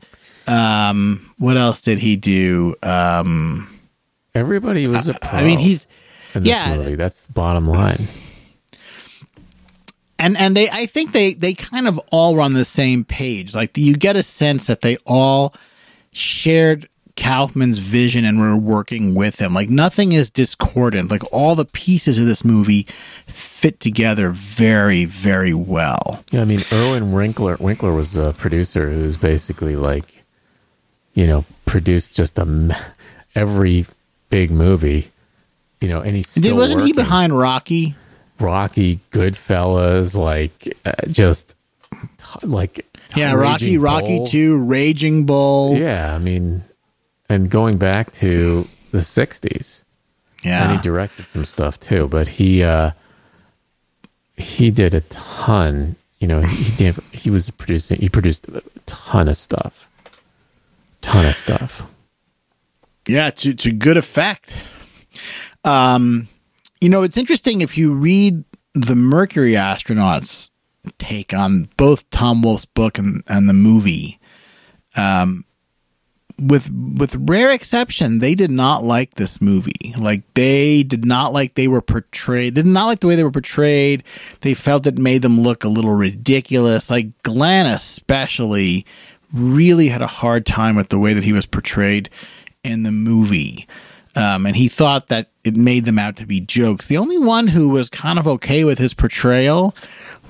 [0.48, 2.76] Um, what else did he do?
[2.84, 3.80] Um,
[4.34, 5.40] Everybody was a pro.
[5.40, 5.88] I mean, he's
[6.34, 6.76] in this yeah.
[6.78, 6.96] movie.
[6.96, 8.08] That's bottom line.
[10.22, 13.56] And and they I think they they kind of all were on the same page.
[13.56, 15.56] Like you get a sense that they all
[16.14, 19.54] shared Kaufman's vision and were working with him.
[19.54, 21.10] Like nothing is discordant.
[21.10, 22.88] Like all the pieces of this movie
[23.26, 26.24] fit together very very well.
[26.32, 30.24] Yeah, I mean, Irwin Winkler Winkler was the producer who's basically like,
[31.16, 32.78] you know, produced just a
[33.34, 33.88] every
[34.30, 35.12] big movie,
[35.80, 37.96] you know, and still wasn't he behind Rocky?
[38.42, 41.56] Rocky, Goodfellas, like uh, just
[42.44, 45.78] like Yeah, Rocky, Raging Rocky 2, Raging Bull.
[45.78, 46.64] Yeah, I mean,
[47.30, 49.84] and going back to the '60s,
[50.44, 50.64] Yeah.
[50.64, 52.08] and he directed some stuff too.
[52.08, 52.92] But he uh,
[54.36, 55.96] he did a ton.
[56.20, 56.96] You know, he he did.
[57.12, 58.00] He was producing.
[58.00, 59.88] He produced a ton of stuff.
[61.02, 61.88] Ton of stuff.
[63.08, 64.56] Yeah, to to good effect.
[65.64, 66.28] Um,
[66.82, 70.50] you know, it's interesting if you read the Mercury astronauts
[70.98, 74.20] take on both Tom Wolfe's book and, and the movie.
[74.96, 75.46] Um,
[76.40, 79.94] with with rare exception, they did not like this movie.
[79.96, 82.56] Like they did not like they were portrayed.
[82.56, 84.04] They did not like the way they were portrayed.
[84.42, 86.90] They felt it made them look a little ridiculous.
[86.90, 88.88] Like Glenn, especially,
[89.32, 92.10] really had a hard time with the way that he was portrayed
[92.64, 93.68] in the movie.
[94.16, 96.88] Um, and he thought that it made them out to be jokes.
[96.88, 99.74] The only one who was kind of okay with his portrayal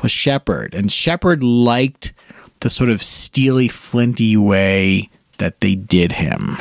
[0.03, 2.13] was Shepard, and Shepard liked
[2.59, 6.57] the sort of steely, flinty way that they did him.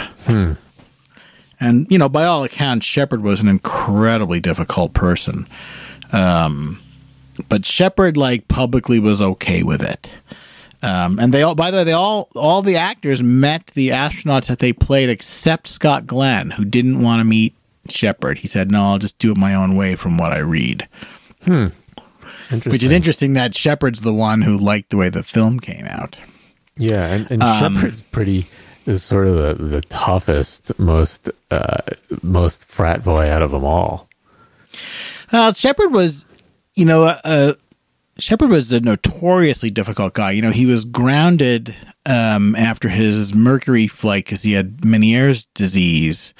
[1.60, 5.46] And you know, by all accounts, Shepard was an incredibly difficult person.
[6.12, 6.80] Um,
[7.48, 10.10] but Shepard, like, publicly was okay with it.
[10.82, 14.46] Um, and they all, by the way, they all, all the actors met the astronauts
[14.46, 17.54] that they played, except Scott Glenn, who didn't want to meet
[17.88, 18.38] Shepard.
[18.38, 20.88] He said, "No, I'll just do it my own way from what I read."
[22.50, 22.72] Interesting.
[22.72, 26.16] Which is interesting that Shepard's the one who liked the way the film came out.
[26.76, 28.46] Yeah, and, and Um, Shepard's pretty
[28.86, 31.78] is sort of the, the toughest, most uh,
[32.22, 34.08] most frat boy out of them all.
[35.30, 36.24] Uh, Shepard was,
[36.74, 37.52] you know, uh, uh,
[38.20, 40.30] Shepard was a notoriously difficult guy.
[40.32, 41.74] You know, he was grounded
[42.06, 46.34] um, after his Mercury flight because he had Meniere's disease,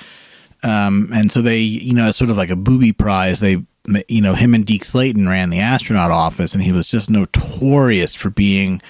[0.62, 3.40] um, and so they, you know, sort of like a booby prize.
[3.40, 3.64] They,
[4.08, 8.14] you know, him and Deke Slayton ran the astronaut office, and he was just notorious
[8.14, 8.82] for being,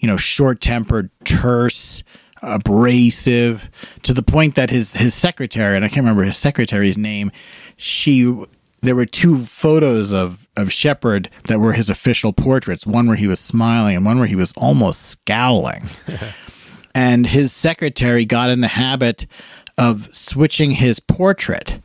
[0.00, 2.02] you know, short tempered, terse.
[2.44, 3.70] Abrasive
[4.02, 7.30] to the point that his his secretary and I can't remember his secretary's name.
[7.76, 8.36] She
[8.82, 12.86] there were two photos of of Shepard that were his official portraits.
[12.86, 15.84] One where he was smiling, and one where he was almost scowling.
[16.94, 19.26] and his secretary got in the habit
[19.78, 21.80] of switching his portrait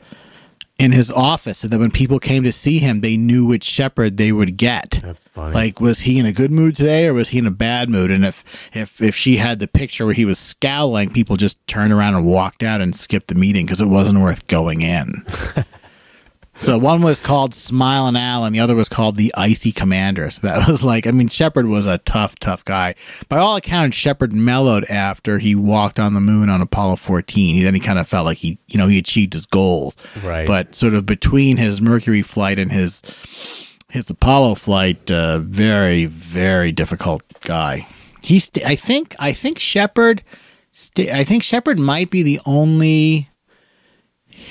[0.77, 4.17] in his office, so that when people came to see him, they knew which Shepard
[4.17, 4.99] they would get.
[5.01, 5.53] That's funny.
[5.53, 8.11] Like, was he in a good mood today, or was he in a bad mood?
[8.11, 11.93] And if if if she had the picture where he was scowling, people just turned
[11.93, 15.25] around and walked out and skipped the meeting because it wasn't worth going in.
[16.57, 20.31] So one was called Smile and Al, and the other was called the Icy Commander.
[20.31, 22.95] So that was like, I mean, Shepard was a tough, tough guy.
[23.29, 27.55] By all accounts, Shepard mellowed after he walked on the moon on Apollo 14.
[27.55, 29.95] He then he kind of felt like he, you know, he achieved his goals.
[30.23, 30.47] Right.
[30.47, 33.01] But sort of between his Mercury flight and his
[33.89, 37.87] his Apollo flight, uh, very, very difficult guy.
[38.21, 40.23] He, st- I think, I think Shepard,
[40.73, 43.29] st- I think Shepard might be the only.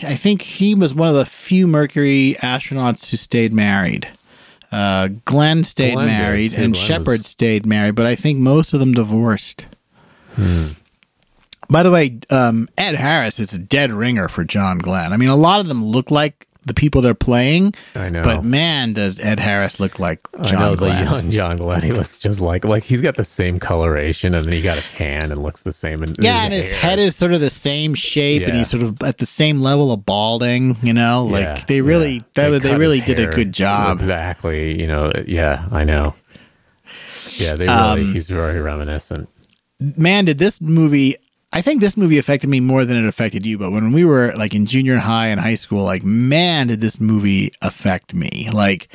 [0.03, 4.09] I think he was one of the few Mercury astronauts who stayed married.
[4.73, 8.73] Uh, Glenn stayed Glenn married, and Glenn Shepard was- stayed married, but I think most
[8.75, 9.65] of them divorced.
[10.35, 10.69] Hmm.
[11.69, 15.13] By the way, um, Ed Harris is a dead ringer for John Glenn.
[15.13, 17.75] I mean, a lot of them look like the people they're playing.
[17.95, 18.23] I know.
[18.25, 21.05] But man, does Ed Harris look like John I know Glenn.
[21.05, 21.83] the young John Glenn.
[21.83, 24.83] He looks just like like he's got the same coloration, and then he got a
[24.89, 26.03] tan and looks the same.
[26.03, 29.01] And yeah, and his head is sort of the same shape, and he's sort of
[29.03, 30.77] at the same level of balding.
[30.83, 32.23] You know, like Yeah, they really, yeah.
[32.35, 33.93] that was- they, really did a good job.
[33.93, 34.79] Exactly.
[34.81, 35.13] You know.
[35.27, 36.15] Yeah, I know.
[37.37, 37.79] Yeah, they really.
[38.07, 39.29] Um, he's very reminiscent.
[39.81, 41.17] man, did this movie.
[41.57, 43.57] I think this movie affected me more than it affected you.
[43.57, 47.01] But when we were like in junior high and high school, like man, did this
[47.01, 48.51] movie affect me?
[48.53, 48.89] Like,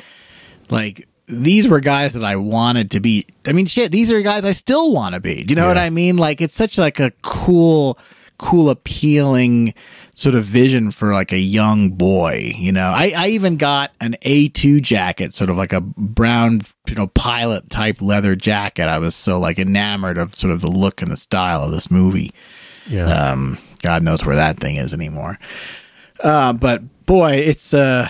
[0.70, 3.26] like these were guys that I wanted to be.
[3.46, 5.42] I mean, shit, these are guys I still want to be.
[5.42, 6.16] Do you know what I mean?
[6.18, 7.98] Like, it's such like a cool,
[8.42, 9.72] cool, appealing
[10.14, 12.52] sort of vision for like a young boy.
[12.56, 16.94] You know, I, I even got an A2 jacket, sort of like a brown, you
[16.94, 18.88] know, pilot type leather jacket.
[18.88, 21.90] I was so like enamored of sort of the look and the style of this
[21.90, 22.32] movie.
[22.86, 23.06] Yeah.
[23.06, 25.38] Um, God knows where that thing is anymore.
[26.22, 28.08] Uh, but boy, it's uh,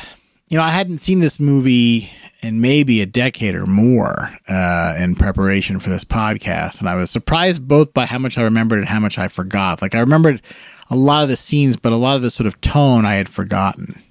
[0.48, 2.10] you know, I hadn't seen this movie
[2.42, 7.10] in maybe a decade or more uh, in preparation for this podcast, and I was
[7.10, 9.80] surprised both by how much I remembered and how much I forgot.
[9.80, 10.42] Like I remembered
[10.90, 13.28] a lot of the scenes, but a lot of the sort of tone I had
[13.28, 14.02] forgotten.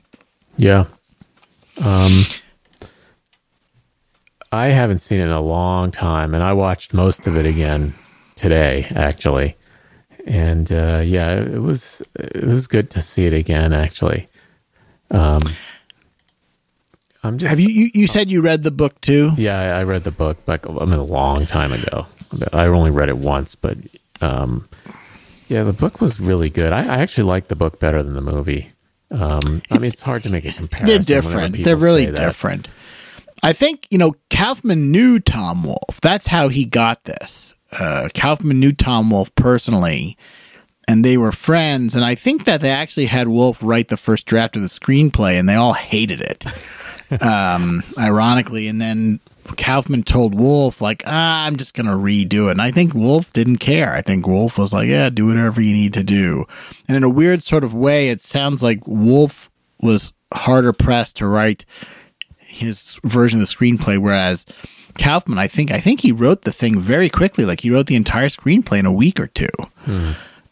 [0.57, 0.85] Yeah.
[1.77, 2.25] Um,
[4.51, 7.93] I haven't seen it in a long time, and I watched most of it again
[8.35, 9.55] today, actually.
[10.25, 13.73] And uh, yeah, it was it was good to see it again.
[13.73, 14.27] Actually,
[15.09, 15.41] um,
[17.23, 19.31] I'm just Have you, you you said you read the book too?
[19.37, 22.07] Yeah, I, I read the book back I mean, a long time ago.
[22.51, 23.77] I only read it once, but
[24.21, 24.67] um,
[25.47, 26.71] yeah, the book was really good.
[26.71, 28.71] I, I actually like the book better than the movie.
[29.11, 30.87] Um, I mean, it's hard to make a comparison.
[30.87, 31.63] They're different.
[31.63, 32.67] They're really different.
[33.43, 35.99] I think you know Kaufman knew Tom Wolfe.
[36.01, 37.53] That's how he got this.
[37.71, 40.17] Uh, Kaufman knew Tom Wolfe personally,
[40.91, 41.95] and they were friends.
[41.95, 45.39] And I think that they actually had Wolfe write the first draft of the screenplay,
[45.39, 46.45] and they all hated it.
[47.21, 49.21] um, ironically, and then
[49.57, 53.57] Kaufman told Wolfe, like, ah, "I'm just gonna redo it." And I think Wolfe didn't
[53.57, 53.93] care.
[53.93, 56.45] I think Wolfe was like, "Yeah, do whatever you need to do."
[56.89, 59.49] And in a weird sort of way, it sounds like Wolfe
[59.79, 61.63] was harder pressed to write
[62.37, 64.45] his version of the screenplay, whereas
[64.97, 67.45] Kaufman, I think, I think he wrote the thing very quickly.
[67.45, 69.47] Like he wrote the entire screenplay in a week or two,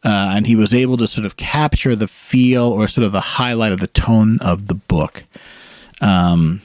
[0.04, 3.22] uh, and he was able to sort of capture the feel or sort of the
[3.22, 5.24] highlight of the tone of the book.
[6.02, 6.62] Um,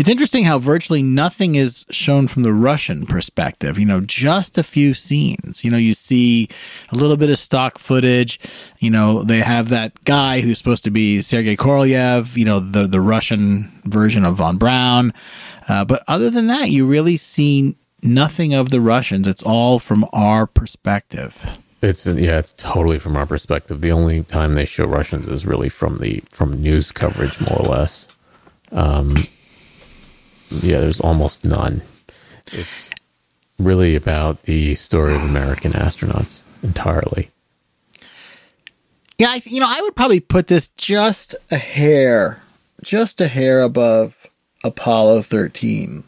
[0.00, 3.78] it's interesting how virtually nothing is shown from the Russian perspective.
[3.78, 5.62] You know, just a few scenes.
[5.62, 6.48] You know, you see
[6.90, 8.40] a little bit of stock footage.
[8.78, 12.34] You know, they have that guy who's supposed to be Sergei Korolev.
[12.34, 15.12] You know, the the Russian version of von Braun.
[15.68, 19.28] Uh, but other than that, you really see nothing of the Russians.
[19.28, 21.44] It's all from our perspective.
[21.82, 23.80] It's yeah, it's totally from our perspective.
[23.80, 27.68] The only time they show Russians is really from the from news coverage, more or
[27.68, 28.08] less.
[28.70, 29.16] Um,
[30.50, 31.82] yeah, there's almost none.
[32.52, 32.90] It's
[33.58, 37.30] really about the story of American astronauts entirely.
[39.18, 42.42] Yeah, I, you know, I would probably put this just a hair,
[42.82, 44.16] just a hair above
[44.64, 46.04] Apollo 13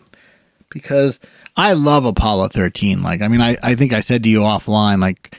[0.70, 1.20] because
[1.56, 3.02] I love Apollo 13.
[3.02, 5.37] Like, I mean, I, I think I said to you offline, like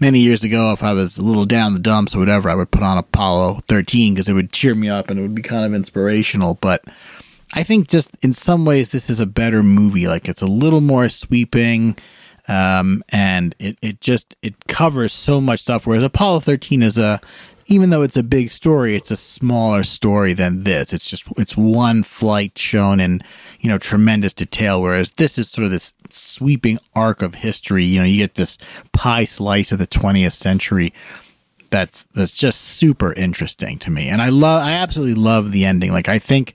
[0.00, 2.70] many years ago, if I was a little down the dumps or whatever, I would
[2.70, 5.64] put on Apollo 13 because it would cheer me up and it would be kind
[5.64, 6.54] of inspirational.
[6.54, 6.84] But
[7.54, 10.08] I think just in some ways, this is a better movie.
[10.08, 11.96] Like, it's a little more sweeping
[12.48, 17.20] um, and it, it just it covers so much stuff whereas apollo 13 is a
[17.68, 20.92] even though it's a big story it's a smaller story than this.
[20.92, 23.22] It's just it's one flight shown in
[23.60, 27.84] you know tremendous detail whereas this is sort of this sweeping arc of history.
[27.84, 28.58] You know you get this
[28.92, 30.92] pie slice of the 20th century
[31.70, 34.08] that's that's just super interesting to me.
[34.08, 35.92] And i love i absolutely love the ending.
[35.92, 36.54] Like i think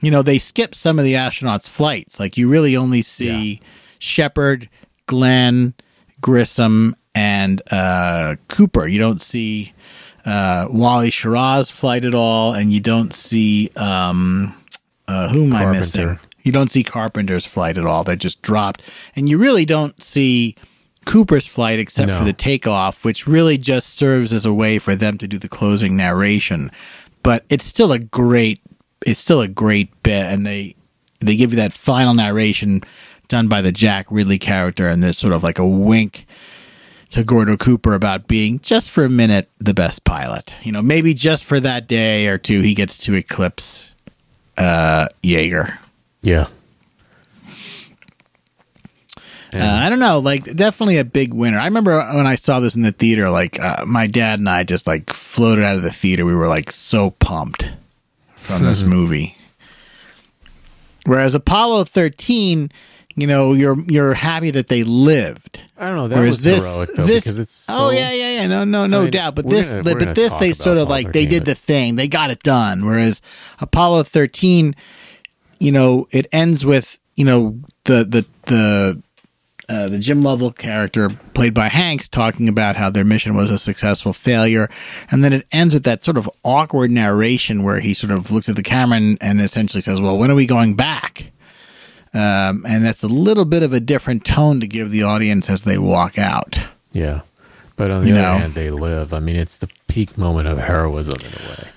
[0.00, 2.18] you know they skip some of the astronauts flights.
[2.18, 3.60] Like you really only see
[3.98, 4.68] shepard
[5.06, 5.74] Glenn,
[6.20, 8.86] Grissom, and uh, Cooper.
[8.86, 9.72] You don't see
[10.24, 14.54] uh, Wally Schirra's flight at all, and you don't see um,
[15.08, 16.18] uh, who am I missing?
[16.42, 18.04] You don't see Carpenter's flight at all.
[18.04, 18.82] They're just dropped,
[19.14, 20.56] and you really don't see
[21.04, 25.18] Cooper's flight except for the takeoff, which really just serves as a way for them
[25.18, 26.70] to do the closing narration.
[27.22, 28.60] But it's still a great,
[29.06, 30.76] it's still a great bit, and they
[31.20, 32.82] they give you that final narration
[33.28, 36.26] done by the Jack Ridley character, and there's sort of like a wink
[37.10, 40.54] to Gordo Cooper about being just for a minute the best pilot.
[40.62, 43.88] You know, maybe just for that day or two, he gets to eclipse
[44.56, 45.78] uh, Yeager.
[46.22, 46.46] Yeah.
[49.52, 51.58] Uh, I don't know, like definitely a big winner.
[51.58, 54.62] I remember when I saw this in the theater, like uh, my dad and I
[54.62, 56.24] just like floated out of the theater.
[56.24, 57.68] We were like so pumped
[58.36, 59.36] from this movie.
[61.04, 62.70] Whereas Apollo 13,
[63.20, 65.60] you know, you're you're happy that they lived.
[65.76, 66.08] I don't know.
[66.08, 68.64] That Whereas was this, heroic though this, because it's so, oh yeah, yeah, yeah, no,
[68.64, 69.34] no, no I mean, doubt.
[69.34, 72.30] But this, gonna- but this, they sort of like they did the thing, they got
[72.30, 72.84] it done.
[72.86, 73.22] Whereas
[73.60, 74.74] Apollo thirteen,
[75.58, 79.02] you know, it ends with you know the the the
[79.70, 83.58] uh, the Jim Lovell character played by Hanks talking about how their mission was a
[83.58, 84.68] successful failure,
[85.12, 88.48] and then it ends with that sort of awkward narration where he sort of looks
[88.48, 91.30] at the camera and, and essentially says, "Well, when are we going back?"
[92.12, 95.62] Um, and that's a little bit of a different tone to give the audience as
[95.62, 96.58] they walk out.
[96.92, 97.20] Yeah.
[97.76, 98.38] But on the You other know.
[98.38, 99.14] hand, they live.
[99.14, 101.68] I mean, it's the peak moment of heroism in a way.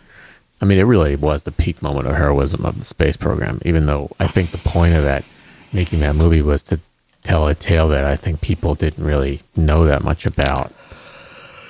[0.62, 3.86] I mean, it really was the peak moment of heroism of the space program, even
[3.86, 5.24] though I think the point of that,
[5.72, 6.80] making that movie was to
[7.24, 10.72] tell a tale that I think people didn't really know that much about.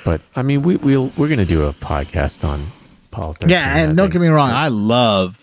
[0.06, 2.68] But I mean, we, we'll, we're going to do a podcast on
[3.12, 3.50] politics.
[3.52, 4.14] Yeah, and I don't think.
[4.14, 5.38] get me wrong, I love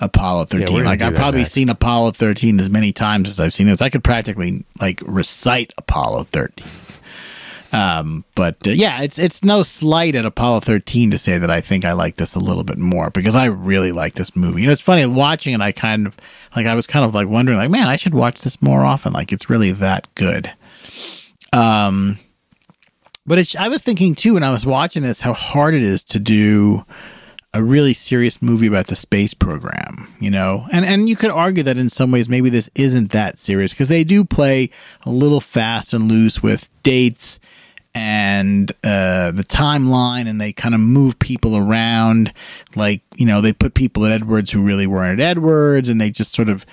[0.00, 0.66] Apollo 13.
[0.66, 1.52] gonna like I've probably next.
[1.52, 3.80] seen Apollo 13 as many times as I've seen this.
[3.80, 6.66] I could practically like recite Apollo 13.
[7.74, 11.60] Um, but uh, yeah, it's it's no slight at Apollo 13 to say that I
[11.60, 14.60] think I like this a little bit more because I really like this movie.
[14.60, 15.60] You know, it's funny watching it.
[15.60, 16.16] I kind of
[16.54, 19.12] like I was kind of like wondering, like, man, I should watch this more often.
[19.12, 20.52] Like, it's really that good.
[21.52, 22.18] Um,
[23.26, 26.04] but it's, I was thinking too when I was watching this how hard it is
[26.04, 26.84] to do
[27.54, 30.66] a really serious movie about the space program, you know?
[30.72, 33.88] And and you could argue that in some ways maybe this isn't that serious because
[33.88, 34.70] they do play
[35.06, 37.38] a little fast and loose with dates
[37.94, 42.32] and uh, the timeline and they kind of move people around
[42.74, 46.10] like, you know, they put people at Edwards who really weren't at Edwards and they
[46.10, 46.66] just sort of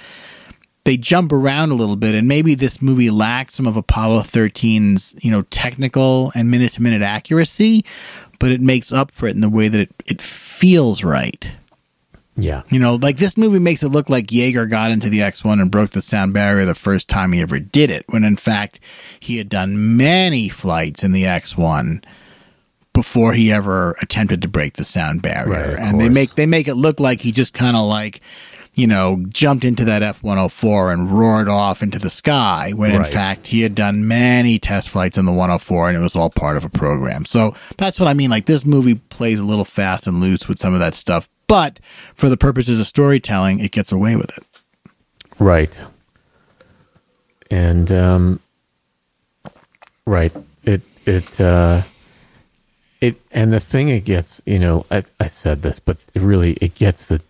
[0.83, 5.13] they jump around a little bit and maybe this movie lacks some of Apollo 13's,
[5.19, 7.85] you know, technical and minute to minute accuracy,
[8.41, 11.51] but it makes up for it in the way that it, it feels right.
[12.35, 12.63] Yeah.
[12.69, 15.69] You know, like this movie makes it look like Yeager got into the X1 and
[15.69, 18.79] broke the sound barrier the first time he ever did it, when in fact
[19.19, 22.03] he had done many flights in the X1
[22.93, 25.75] before he ever attempted to break the sound barrier.
[25.75, 28.21] Right, and they make they make it look like he just kind of like
[28.73, 33.03] you know, jumped into that F 104 and roared off into the sky when in
[33.03, 36.55] fact he had done many test flights in the 104 and it was all part
[36.55, 37.25] of a program.
[37.25, 38.29] So that's what I mean.
[38.29, 41.79] Like this movie plays a little fast and loose with some of that stuff, but
[42.15, 44.45] for the purposes of storytelling, it gets away with it.
[45.37, 45.83] Right.
[47.49, 48.39] And um
[50.05, 50.31] right.
[50.63, 51.81] It it uh
[53.01, 56.53] it and the thing it gets, you know, I I said this, but it really
[56.61, 57.21] it gets the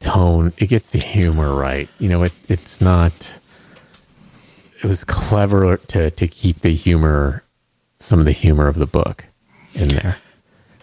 [0.00, 1.88] tone, it gets the humor right.
[1.98, 3.38] You know, it it's not
[4.82, 7.44] it was clever to to keep the humor
[7.98, 9.26] some of the humor of the book
[9.74, 10.16] in there.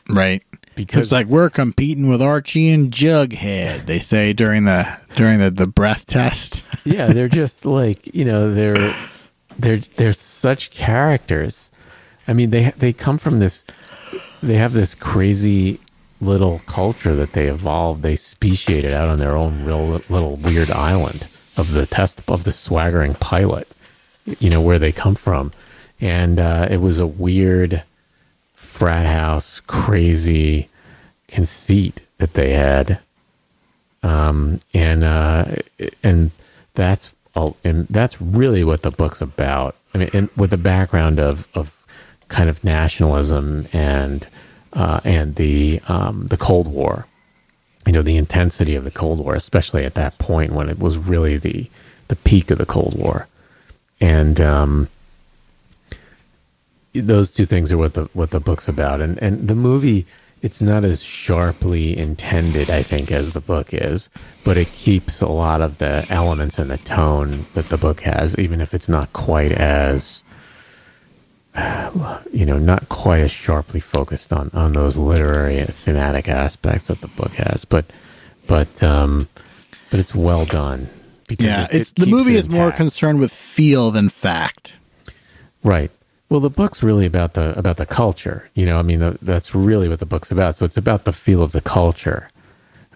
[0.09, 0.43] Right.
[0.75, 5.49] Because It's like we're competing with Archie and Jughead, they say during the during the,
[5.49, 6.63] the breath test.
[6.85, 8.95] yeah, they're just like you know they're
[9.57, 11.71] they're they're such characters.
[12.27, 13.63] I mean, they they come from this.
[14.43, 15.79] They have this crazy
[16.19, 18.01] little culture that they evolved.
[18.01, 22.51] They speciated out on their own real little weird island of the test of the
[22.51, 23.67] swaggering pilot.
[24.39, 25.51] You know where they come from,
[26.01, 27.83] and uh, it was a weird
[28.53, 30.69] frat house crazy
[31.27, 32.99] conceit that they had
[34.03, 35.45] um, and uh,
[36.03, 36.31] and
[36.73, 39.75] that's all, and that's really what the book's about.
[39.93, 41.85] I mean, and with the background of of
[42.27, 44.27] kind of nationalism and
[44.77, 47.07] uh, and the um, the Cold War,
[47.87, 50.97] you know, the intensity of the Cold War, especially at that point when it was
[50.97, 51.69] really the
[52.07, 53.27] the peak of the Cold War,
[53.99, 54.87] and um,
[56.93, 60.05] those two things are what the what the book's about, and and the movie
[60.43, 64.07] it's not as sharply intended, I think, as the book is,
[64.43, 68.37] but it keeps a lot of the elements and the tone that the book has,
[68.37, 70.21] even if it's not quite as
[72.31, 77.01] you know, not quite as sharply focused on on those literary and thematic aspects that
[77.01, 77.85] the book has, but
[78.47, 79.27] but um
[79.89, 80.87] but it's well done
[81.27, 84.73] because Yeah, it- it it's the movie is more concerned with feel than fact.
[85.63, 85.91] Right.
[86.29, 88.49] Well, the book's really about the about the culture.
[88.53, 90.55] You know, I mean, the, that's really what the book's about.
[90.55, 92.29] So it's about the feel of the culture.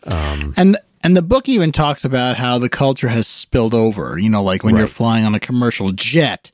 [0.05, 4.17] And and the book even talks about how the culture has spilled over.
[4.19, 6.51] You know, like when you're flying on a commercial jet,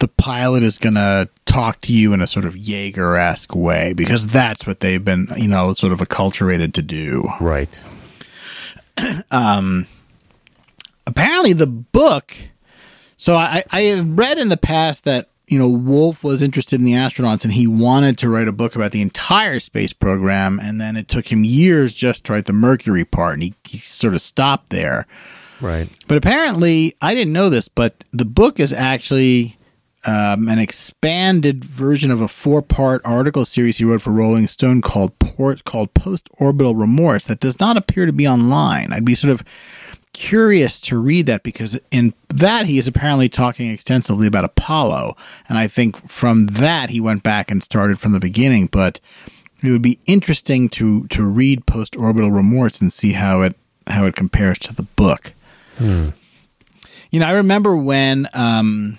[0.00, 4.26] the pilot is gonna talk to you in a sort of Yeager esque way because
[4.26, 7.28] that's what they've been, you know, sort of acculturated to do.
[7.40, 7.84] Right.
[9.30, 9.86] Um,
[11.06, 12.34] apparently the book
[13.16, 16.84] so I, I had read in the past that you know Wolfe was interested in
[16.84, 20.80] the astronauts and he wanted to write a book about the entire space program and
[20.80, 24.14] then it took him years just to write the mercury part and he, he sort
[24.14, 25.06] of stopped there
[25.60, 25.88] Right.
[26.06, 29.57] but apparently i didn't know this but the book is actually
[30.04, 35.18] um, an expanded version of a four-part article series he wrote for rolling stone called
[35.18, 39.42] port called post-orbital remorse that does not appear to be online i'd be sort of
[40.18, 45.16] curious to read that because in that he is apparently talking extensively about Apollo,
[45.48, 48.66] and I think from that he went back and started from the beginning.
[48.66, 48.98] But
[49.62, 54.06] it would be interesting to to read Post Orbital Remorse and see how it how
[54.06, 55.32] it compares to the book.
[57.10, 58.98] You know, I remember when um,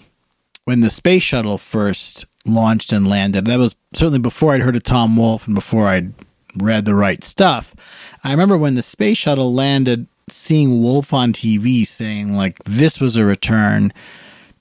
[0.70, 3.48] when the space shuttle first launched and landed.
[3.48, 6.14] That was certainly before I'd heard of Tom Wolfe and before I'd
[6.56, 7.74] read the right stuff.
[8.24, 13.16] I remember when the space shuttle landed, seeing Wolfe on TV saying like this was
[13.16, 13.92] a return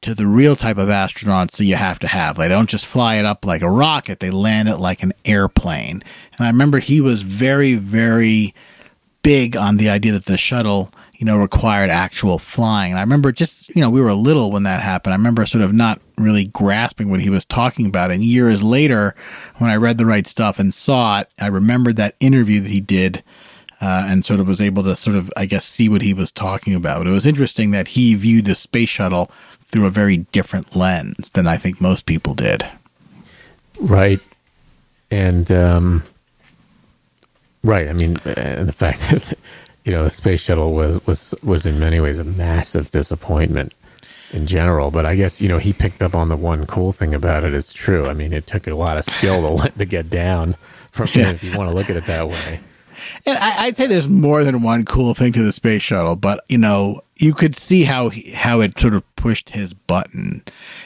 [0.00, 2.36] to the real type of astronauts that you have to have.
[2.36, 6.02] They don't just fly it up like a rocket; they land it like an airplane.
[6.38, 8.54] And I remember he was very, very
[9.22, 12.92] big on the idea that the shuttle, you know, required actual flying.
[12.92, 15.12] And I remember just, you know, we were little when that happened.
[15.12, 18.12] I remember sort of not really grasping what he was talking about.
[18.12, 19.16] And years later,
[19.56, 22.80] when I read the right stuff and saw it, I remembered that interview that he
[22.80, 23.24] did
[23.80, 26.30] uh, and sort of was able to sort of, I guess, see what he was
[26.30, 26.98] talking about.
[26.98, 29.28] But It was interesting that he viewed the space shuttle
[29.70, 32.64] through a very different lens than I think most people did.
[33.80, 34.20] Right.
[35.10, 36.04] And um
[37.64, 37.88] Right.
[37.88, 39.36] I mean, and the fact that
[39.88, 43.72] you know the space shuttle was was was in many ways a massive disappointment
[44.32, 44.90] in general.
[44.90, 47.54] But I guess you know he picked up on the one cool thing about it.
[47.54, 48.06] It's true.
[48.06, 50.56] I mean, it took a lot of skill to to get down
[50.90, 51.30] from Yeah.
[51.30, 52.60] if you want to look at it that way.
[53.24, 56.44] And I, I'd say there's more than one cool thing to the space shuttle, but
[56.48, 60.42] you know, you could see how he, how it sort of pushed his button.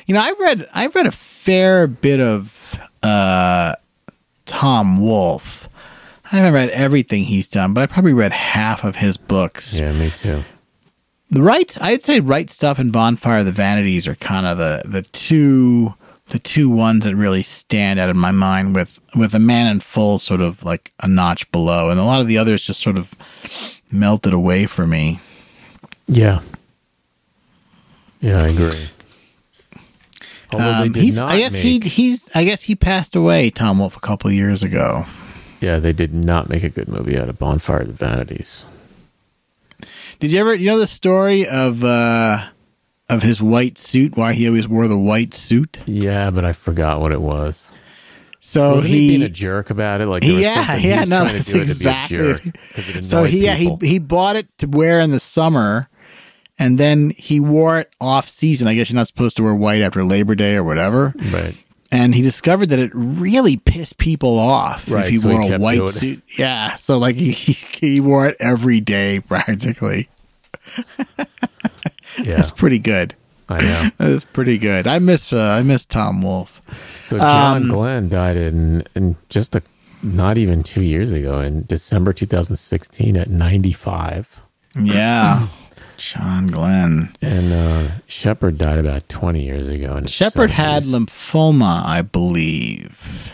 [0.07, 3.75] You know, I read I read a fair bit of uh,
[4.47, 5.62] Tom Wolfe.
[6.33, 9.79] I haven't read everything he's done, but I probably read half of his books.
[9.79, 10.45] Yeah, me too.
[11.31, 14.83] The right, I'd say, right stuff and Bonfire of the Vanities are kind of the
[14.85, 15.95] the two
[16.29, 18.75] the two ones that really stand out in my mind.
[18.75, 22.23] With with a man in full, sort of like a notch below, and a lot
[22.23, 23.15] of the others just sort of
[23.91, 25.21] melted away for me.
[26.07, 26.41] Yeah.
[28.21, 28.89] Yeah, I agree.
[30.55, 34.29] Um, he's, I guess he he's I guess he passed away, Tom Wolfe, a couple
[34.29, 35.07] of years ago.
[35.63, 38.65] Yeah, they did not make a good movie out of Bonfire of the Vanities.
[40.21, 42.47] Did you ever you know the story of uh
[43.09, 44.17] of his white suit?
[44.17, 45.79] Why he always wore the white suit?
[45.87, 47.71] Yeah, but I forgot what it was.
[48.45, 50.07] So Wasn't he, he, being a jerk about it?
[50.07, 52.19] Like yeah, yeah, no, trying to that's do it exactly.
[52.19, 52.51] to be
[52.81, 53.05] a jerk.
[53.05, 55.89] So he yeah he he bought it to wear in the summer,
[56.59, 58.67] and then he wore it off season.
[58.67, 61.15] I guess you're not supposed to wear white after Labor Day or whatever.
[61.33, 61.55] right.
[61.93, 65.53] And he discovered that it really pissed people off Right, if you so he wore
[65.55, 65.93] a white doing it.
[65.93, 66.23] suit.
[66.39, 70.09] Yeah, so like he he wore it every day practically.
[72.19, 73.15] Yeah, That's pretty good.
[73.49, 73.91] I know.
[73.99, 74.87] That's pretty good.
[74.87, 76.61] I miss uh, I miss Tom Wolfe.
[76.97, 79.63] So John Um, Glenn died in in just a
[80.03, 84.43] not even two years ago in December 2016 at 95,
[84.83, 85.47] Yeah,
[85.97, 87.15] John Glenn.
[87.21, 89.97] and uh, Shepard died about 20 years ago.
[89.97, 93.33] His Shepard had lymphoma, I believe.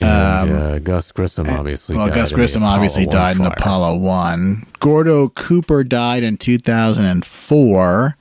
[0.00, 1.94] and uh, Gus Grissom obviously.
[1.94, 3.46] Um, Well, died Gus Grissom obviously 1 died in.
[3.46, 4.66] Apollo 1.
[4.80, 8.16] Gordo Cooper died in 2004.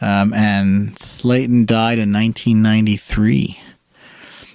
[0.00, 3.58] Um, and Slayton died in 1993.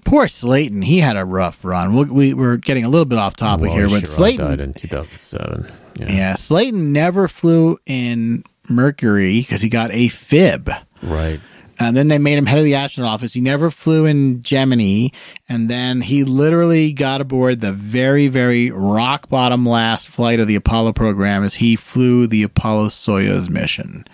[0.03, 0.81] Poor Slayton.
[0.81, 1.95] He had a rough run.
[1.95, 4.45] We, we, we're getting a little bit off topic Wally here, but Slayton.
[4.45, 5.71] died in 2007.
[5.95, 6.11] Yeah.
[6.11, 10.69] yeah, Slayton never flew in Mercury because he got a fib.
[11.01, 11.39] Right.
[11.79, 13.33] And then they made him head of the astronaut office.
[13.33, 15.09] He never flew in Gemini.
[15.49, 20.55] And then he literally got aboard the very, very rock bottom last flight of the
[20.55, 24.05] Apollo program as he flew the Apollo Soyuz mission,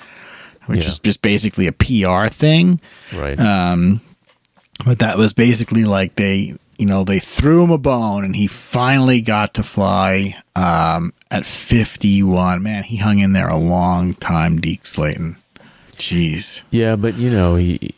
[0.67, 0.87] which Yeah.
[0.89, 2.79] is just basically a PR thing.
[3.13, 3.39] Right.
[3.39, 3.99] Um,
[4.85, 8.47] but that was basically like they, you know, they threw him a bone and he
[8.47, 12.63] finally got to fly um, at 51.
[12.63, 15.37] Man, he hung in there a long time, Deke Slayton.
[15.93, 16.61] Jeez.
[16.71, 17.93] Yeah, but you know, he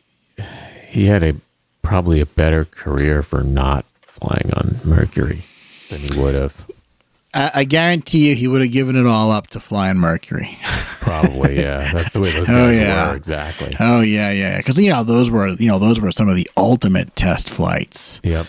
[0.88, 1.36] he had a
[1.84, 5.44] probably a better career for not flying on Mercury
[5.90, 6.70] than he would have.
[7.34, 10.58] I, I guarantee you, he would have given it all up to fly on Mercury.
[11.02, 11.92] Probably, yeah.
[11.92, 13.10] That's the way those guys Oh, yeah.
[13.12, 13.76] were exactly.
[13.80, 16.50] oh yeah, yeah, because you know those were you know those were some of the
[16.56, 18.22] ultimate test flights.
[18.24, 18.46] Yep.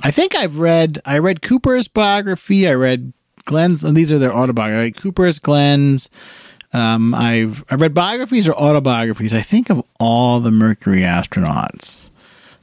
[0.00, 2.68] I think I've read I read Cooper's biography.
[2.68, 3.12] I read
[3.44, 3.82] Glenn's.
[3.82, 4.78] And these are their autobiography.
[4.78, 6.08] I read Cooper's, Glenn's.
[6.72, 9.32] Um, I've I read biographies or autobiographies.
[9.34, 12.10] I think of all the Mercury astronauts.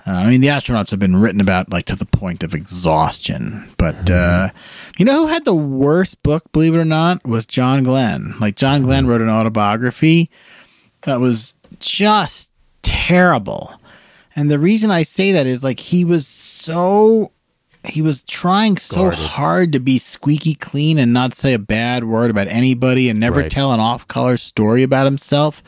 [0.07, 3.67] Uh, I mean, the astronauts have been written about like to the point of exhaustion.
[3.77, 4.49] But uh,
[4.97, 6.51] you know who had the worst book?
[6.51, 8.35] Believe it or not, was John Glenn.
[8.39, 10.29] Like John Glenn wrote an autobiography
[11.03, 12.51] that was just
[12.83, 13.73] terrible.
[14.35, 17.31] And the reason I say that is like he was so
[17.83, 19.19] he was trying so Guarded.
[19.19, 23.41] hard to be squeaky clean and not say a bad word about anybody and never
[23.41, 23.51] Right.
[23.51, 25.61] tell an off-color story about himself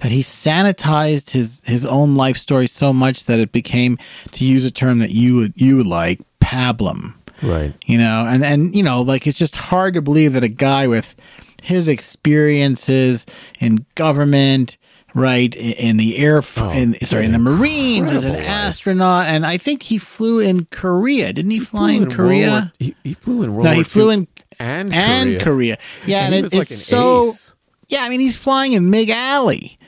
[0.00, 3.98] that he sanitized his his own life story so much that it became
[4.32, 7.74] to use a term that you would you would like pablum Right.
[7.86, 10.86] you know and and you know like it's just hard to believe that a guy
[10.86, 11.14] with
[11.62, 13.26] his experiences
[13.60, 14.76] in government
[15.14, 18.46] right in, in the air f- Oh, in sorry in the marines as an life.
[18.46, 22.50] astronaut and i think he flew in korea didn't he, fly Flew in World korea
[22.50, 24.28] War- he, he flew in World no War he flew II in
[24.60, 25.76] and and Korea.
[25.76, 27.54] korea, yeah And and, it, it's like an so ace.
[27.88, 29.78] yeah i mean he's flying in mig alley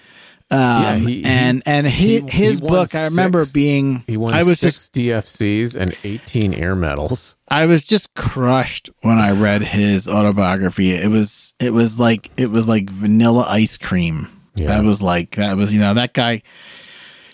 [0.52, 4.16] um, Yeah, he- he- and and his, he- his he book i remember being He
[4.16, 7.36] won i was six just DFCs and 18 air medals.
[7.48, 10.92] I was just crushed when I read his autobiography.
[10.92, 14.28] It was it was like it was like vanilla ice cream.
[14.54, 14.68] Yeah.
[14.68, 16.42] That was like that was you know that guy.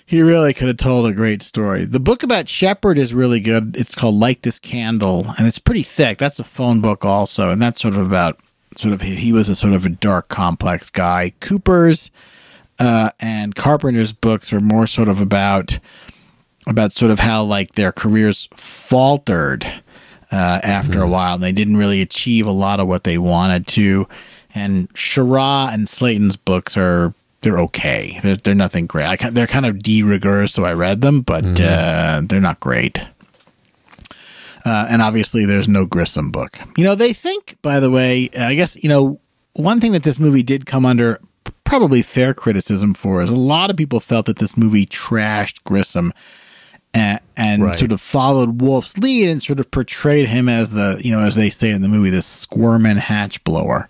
[0.07, 1.85] He really could have told a great story.
[1.85, 3.77] The book about Shepard is really good.
[3.77, 6.19] It's called Light This Candle, and it's pretty thick.
[6.19, 8.41] That's a phone book also, and that's sort of about
[8.77, 11.33] sort of he, he was a sort of a dark, complex guy.
[11.41, 12.11] Cooper's
[12.79, 15.79] uh, and Carpenter's books are more sort of about
[16.67, 19.65] about sort of how like their careers faltered
[20.31, 21.35] uh, after a while.
[21.35, 24.07] And they didn't really achieve a lot of what they wanted to.
[24.55, 28.19] And Schirra and Slayton's books are they're okay.
[28.23, 29.07] They're they're nothing great.
[29.25, 33.01] I, they're kind of de rigueur, so I read them, but uh, they're not great.
[34.65, 36.59] Uh, and obviously, there's no Grissom book.
[36.77, 39.19] You know, they think, by the way, I guess, you know,
[39.55, 41.21] one thing that this movie did come under
[41.65, 46.13] probably fair criticism for is a lot of people felt that this movie trashed Grissom
[46.95, 47.79] and, and Right.
[47.79, 51.35] sort of followed Wolfe's lead and sort of portrayed him as the, you know, as
[51.35, 53.89] they say in the movie, this squirming hatch blower.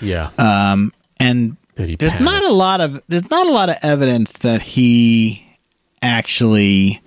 [0.00, 0.30] Yeah.
[0.38, 2.20] Um, and there's panicked.
[2.20, 5.46] not a lot of there's not a lot of evidence that he
[6.02, 7.02] actually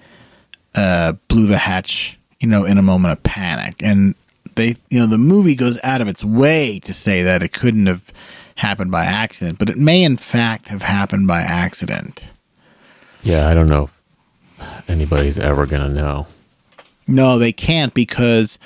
[0.76, 3.76] uh, blew the hatch, you know, in a moment of panic.
[3.82, 4.16] And
[4.56, 7.86] they, you know, the movie goes out of its way to say that it couldn't
[7.86, 8.12] have
[8.60, 12.24] happened by accident, but it may in fact have happened by accident.
[13.24, 13.90] yeah, I don't know
[14.60, 16.28] if anybody's ever going to know.
[17.08, 18.60] No, they can't because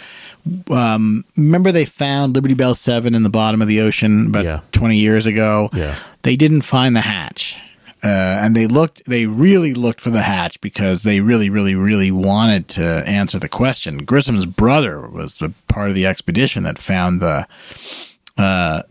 [0.70, 4.60] um, remember they found Liberty Bell Seven in the bottom of the ocean about Yeah.
[4.74, 5.70] twenty years ago.
[5.74, 5.96] Yeah.
[6.24, 7.56] they didn't find the hatch,
[8.04, 8.08] uh,
[8.44, 9.02] and they looked.
[9.06, 13.48] They really looked for the hatch because they really, really, really wanted to answer the
[13.50, 14.04] question.
[14.06, 17.48] Grissom's brother was the part of the expedition that found the
[18.38, 18.82] uh,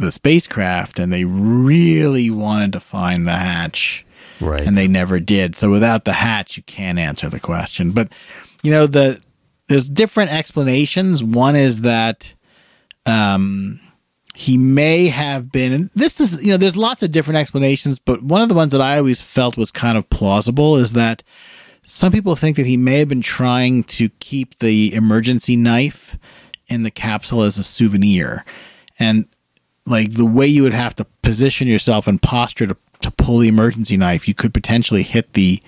[0.00, 4.04] the spacecraft, and they really wanted to find the hatch
[4.40, 4.66] Right.
[4.66, 5.54] and they never did.
[5.54, 7.92] So without the hatch, you can't answer the question.
[7.92, 8.10] But
[8.62, 9.20] you know the
[9.68, 11.22] there's different explanations.
[11.22, 12.32] One is that
[13.06, 13.80] um,
[14.34, 15.72] he may have been.
[15.72, 18.72] And this is you know there's lots of different explanations, but one of the ones
[18.72, 21.22] that I always felt was kind of plausible is that
[21.82, 26.16] some people think that he may have been trying to keep the emergency knife
[26.68, 28.44] in the capsule as a souvenir,
[28.98, 29.26] and
[29.86, 33.48] like the way you would have to position yourself and posture to, to pull the
[33.48, 35.62] emergency knife, you could potentially hit the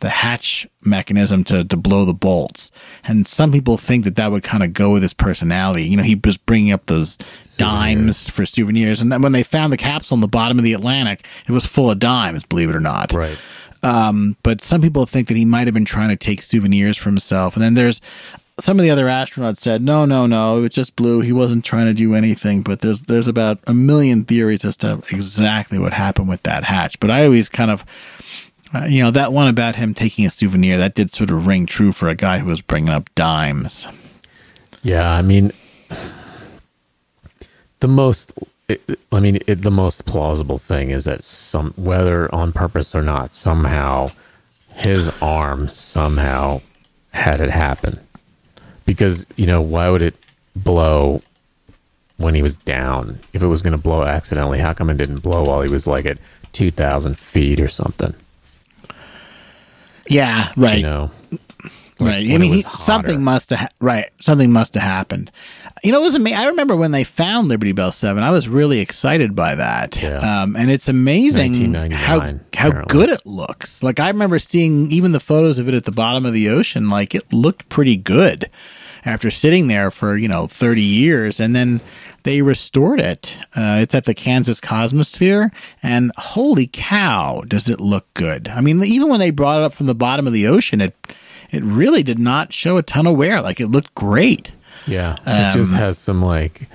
[0.00, 2.72] the hatch mechanism to, to blow the bolts.
[3.04, 5.84] And some people think that that would kind of go with his personality.
[5.84, 7.18] You know, he was bringing up those
[7.56, 9.00] dimes for souvenirs.
[9.00, 11.66] And then when they found the capsule in the bottom of the Atlantic, it was
[11.66, 13.12] full of dimes, believe it or not.
[13.12, 13.38] right.
[13.84, 17.08] Um, but some people think that he might have been trying to take souvenirs for
[17.08, 17.54] himself.
[17.54, 18.00] And then there's
[18.60, 21.20] some of the other astronauts said, no, no, no, it was just blue.
[21.20, 22.62] He wasn't trying to do anything.
[22.62, 27.00] But there's there's about a million theories as to exactly what happened with that hatch.
[27.00, 27.84] But I always kind of,
[28.74, 31.66] uh, you know, that one about him taking a souvenir that did sort of ring
[31.66, 33.86] true for a guy who was bringing up dimes.
[34.82, 35.52] Yeah, I mean,
[37.80, 38.32] the most,
[39.12, 43.30] I mean, it, the most plausible thing is that some, whether on purpose or not,
[43.30, 44.10] somehow
[44.74, 46.62] his arm somehow
[47.12, 48.00] had it happen.
[48.84, 50.14] Because, you know, why would it
[50.56, 51.22] blow
[52.16, 53.18] when he was down?
[53.32, 55.86] If it was going to blow accidentally, how come it didn't blow while he was
[55.86, 56.18] like at
[56.52, 58.14] 2,000 feet or something?
[60.08, 60.78] Yeah, right.
[60.78, 61.10] You know?
[62.06, 62.30] Right.
[62.30, 64.10] I mean, he, something must have ha- right.
[64.20, 65.30] Something must have happened.
[65.82, 66.38] You know, it was amazing.
[66.38, 68.22] I remember when they found Liberty Bell Seven.
[68.22, 70.00] I was really excited by that.
[70.00, 70.18] Yeah.
[70.42, 72.92] Um, and it's amazing how 1999, how apparently.
[72.92, 73.82] good it looks.
[73.82, 76.88] Like I remember seeing even the photos of it at the bottom of the ocean.
[76.88, 78.48] Like it looked pretty good
[79.04, 81.80] after sitting there for you know thirty years, and then
[82.22, 83.36] they restored it.
[83.56, 85.50] Uh, it's at the Kansas Cosmosphere,
[85.82, 88.48] and holy cow, does it look good!
[88.48, 90.94] I mean, even when they brought it up from the bottom of the ocean, it
[91.52, 93.40] it really did not show a ton of wear.
[93.40, 94.50] Like it looked great.
[94.86, 96.68] Yeah, it just Um, has some like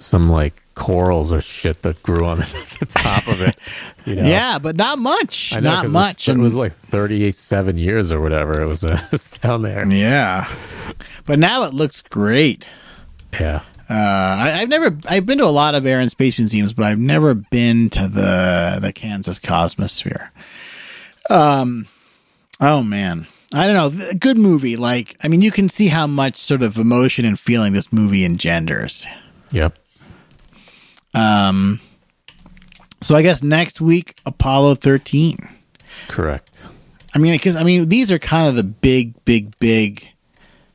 [0.00, 2.38] some like corals or shit that grew on
[2.80, 3.56] the top of it.
[4.04, 4.24] You know?
[4.28, 5.52] Yeah, but not much.
[5.52, 6.28] I know not much.
[6.28, 8.60] It and- was like thirty-seven years or whatever.
[8.62, 9.86] It was, uh, it was down there.
[9.90, 10.52] yeah,
[11.26, 12.66] but now it looks great.
[13.38, 14.96] Yeah, Uh, I, I've never.
[15.06, 18.08] I've been to a lot of air and space museums, but I've never been to
[18.08, 20.28] the the Kansas Cosmosphere.
[21.30, 21.86] Um.
[22.60, 23.90] Oh man, I don't know.
[23.90, 24.76] Th- Good movie.
[24.76, 28.24] Like, I mean, you can see how much sort of emotion and feeling this movie
[28.24, 29.06] engenders.
[29.50, 29.78] yep.
[31.14, 31.80] Um.
[33.00, 35.38] So I guess next week, Apollo thirteen.
[36.08, 36.66] Correct.
[37.14, 40.06] I mean, because I mean, these are kind of the big, big, big,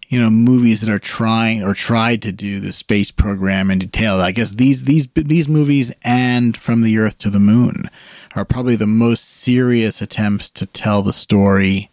[0.07, 4.19] you know, movies that are trying or tried to do the space program in detail.
[4.19, 7.89] I guess these these these movies and From the Earth to the Moon
[8.36, 11.91] are probably the most serious attempts to tell the story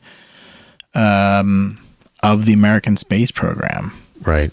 [0.95, 1.79] um,
[2.23, 3.93] of the American space program.
[4.23, 4.53] Right.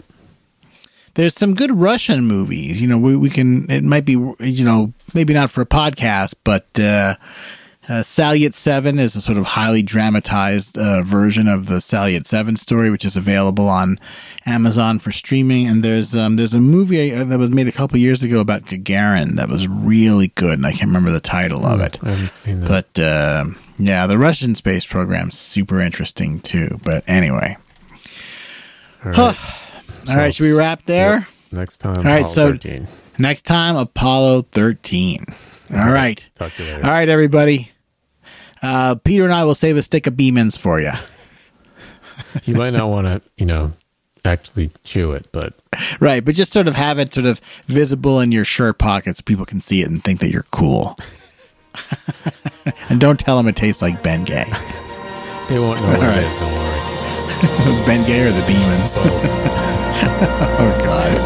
[1.14, 2.80] There's some good Russian movies.
[2.80, 6.34] You know, we, we can, it might be, you know, maybe not for a podcast,
[6.44, 7.16] but uh,
[7.88, 12.56] uh, Salyut 7 is a sort of highly dramatized uh, version of the Salyut 7
[12.56, 13.98] story, which is available on
[14.44, 15.66] Amazon for streaming.
[15.66, 18.66] And there's um, there's a movie uh, that was made a couple years ago about
[18.66, 21.98] Gagarin that was really good, and I can't remember the title of it.
[22.02, 22.68] I haven't seen that.
[22.94, 23.44] But uh,
[23.78, 26.78] yeah, the Russian space program's super interesting too.
[26.84, 27.56] But anyway,
[29.04, 29.36] All right.
[30.08, 31.26] All right, should we wrap there?
[31.52, 31.96] Next time.
[31.98, 32.88] All right, Apollo so 13.
[33.18, 35.24] next time Apollo 13.
[35.70, 36.26] All right.
[36.34, 36.86] Talk to you later.
[36.86, 37.70] All right, everybody.
[38.62, 40.92] Uh, Peter and I will save a stick of Beemans for you.
[42.44, 43.72] You might not want to, you know,
[44.24, 45.54] actually chew it, but
[46.00, 49.22] Right, but just sort of have it sort of visible in your shirt pocket so
[49.22, 50.96] people can see it and think that you're cool.
[52.88, 54.44] and don't tell them it tastes like Ben Gay.
[55.48, 56.18] they won't know what right.
[56.18, 56.36] it is.
[56.36, 57.86] Don't worry.
[57.86, 58.94] ben Gay or the Beemans.
[60.60, 61.18] Oh, God.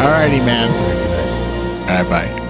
[0.00, 0.70] All righty, man.
[1.82, 2.49] All right, bye.